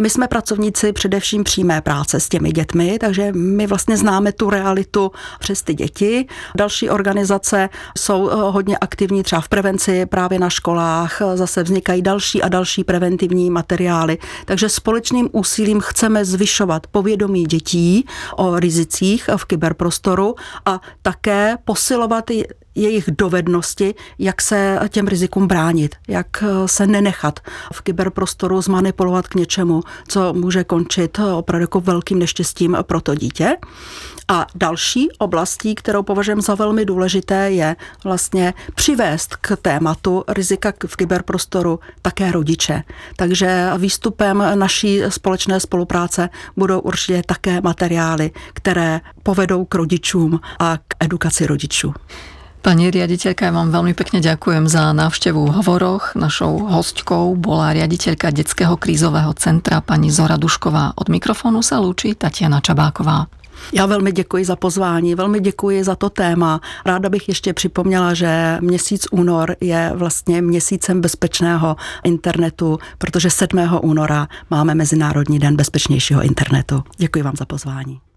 My 0.00 0.10
jsme 0.10 0.28
pracovníci 0.28 0.92
především 0.92 1.44
přímé 1.44 1.80
práce 1.80 2.20
s 2.20 2.28
těmi 2.28 2.52
dětmi, 2.52 2.98
takže 3.00 3.32
my 3.32 3.66
vlastně 3.66 3.96
známe 3.96 4.32
tu 4.32 4.50
realitu 4.50 5.10
přes 5.38 5.62
ty 5.62 5.74
děti. 5.74 6.26
Další 6.56 6.90
organizace 6.90 7.68
jsou 7.98 8.30
eh, 8.30 8.34
hodně 8.34 8.78
aktivní 8.78 9.22
třeba 9.22 9.40
v 9.40 9.48
prevenci 9.48 10.06
právě 10.06 10.38
na 10.38 10.50
školách. 10.50 11.22
Zase 11.34 11.62
vznikají 11.62 12.02
další 12.02 12.42
a 12.42 12.48
další 12.48 12.84
preventivní 12.84 13.50
materiály. 13.50 14.18
Takže 14.44 14.68
společným 14.68 15.28
úsilím 15.32 15.80
chceme 15.80 16.24
zvyšovat 16.24 16.86
povědomí 16.86 17.44
dětí 17.44 18.06
o 18.36 18.58
rizicích 18.58 19.30
v 19.36 19.44
kyberprostoru 19.44 20.11
prostoru 20.12 20.34
a 20.64 20.80
také 21.02 21.56
posilovat 21.64 22.30
jejich 22.74 23.10
dovednosti, 23.18 23.94
jak 24.18 24.42
se 24.42 24.78
těm 24.88 25.08
rizikům 25.08 25.46
bránit, 25.46 25.94
jak 26.08 26.44
se 26.66 26.86
nenechat 26.86 27.40
v 27.72 27.80
kyberprostoru 27.80 28.62
zmanipulovat 28.62 29.28
k 29.28 29.34
něčemu, 29.34 29.82
co 30.08 30.32
může 30.32 30.64
končit 30.64 31.18
opravdu 31.18 31.62
jako 31.62 31.80
velkým 31.80 32.18
neštěstím 32.18 32.76
pro 32.82 33.00
to 33.00 33.14
dítě. 33.14 33.56
A 34.28 34.46
další 34.54 35.08
oblastí, 35.18 35.74
kterou 35.74 36.02
považujeme 36.02 36.42
za 36.42 36.54
velmi 36.54 36.84
důležité, 36.84 37.50
je 37.50 37.76
vlastně 38.04 38.54
přivést 38.74 39.36
k 39.36 39.56
tématu 39.62 40.24
rizika 40.28 40.72
v 40.86 40.96
kyberprostoru 40.96 41.80
také 42.02 42.32
rodiče. 42.32 42.82
Takže 43.16 43.70
výstupem 43.78 44.44
naší 44.54 45.02
společné 45.08 45.60
spolupráce 45.60 46.28
budou 46.56 46.80
určitě 46.80 47.22
také 47.26 47.60
materiály, 47.60 48.30
které 48.52 49.00
povedou 49.22 49.64
k 49.64 49.74
rodičům 49.74 50.40
a 50.58 50.78
k 50.88 50.94
edukaci 51.00 51.46
rodičů. 51.46 51.94
Pani 52.62 52.94
riaditeľka, 52.94 53.50
ja 53.50 53.52
vám 53.52 53.74
veľmi 53.74 53.90
pekne 53.90 54.22
ďakujem 54.22 54.70
za 54.70 54.94
návštevu 54.94 55.50
v 55.50 55.54
hovoroch. 55.58 56.14
Našou 56.14 56.70
hostkou 56.70 57.34
bola 57.34 57.74
riaditeľka 57.74 58.30
Detského 58.30 58.78
krízového 58.78 59.34
centra 59.34 59.82
pani 59.82 60.14
Zora 60.14 60.38
Dušková. 60.38 60.94
Od 60.94 61.10
mikrofonu 61.10 61.58
sa 61.58 61.82
lúči 61.82 62.14
Tatiana 62.14 62.62
Čabáková. 62.62 63.26
Já 63.72 63.86
velmi 63.86 64.12
děkuji 64.12 64.44
za 64.44 64.56
pozvání, 64.56 65.14
velmi 65.14 65.40
děkuji 65.40 65.84
za 65.84 65.96
to 65.96 66.10
téma. 66.10 66.60
Ráda 66.86 67.08
bych 67.08 67.28
ještě 67.28 67.52
připomněla, 67.52 68.14
že 68.14 68.58
měsíc 68.60 69.06
únor 69.10 69.56
je 69.60 69.90
vlastně 69.94 70.42
měsícem 70.42 71.00
bezpečného 71.00 71.76
internetu, 72.04 72.78
protože 72.98 73.30
7. 73.30 73.78
února 73.82 74.28
máme 74.50 74.74
Mezinárodní 74.74 75.38
den 75.38 75.56
bezpečnějšího 75.56 76.22
internetu. 76.22 76.82
Děkuji 76.96 77.22
vám 77.22 77.36
za 77.36 77.44
pozvání. 77.44 78.11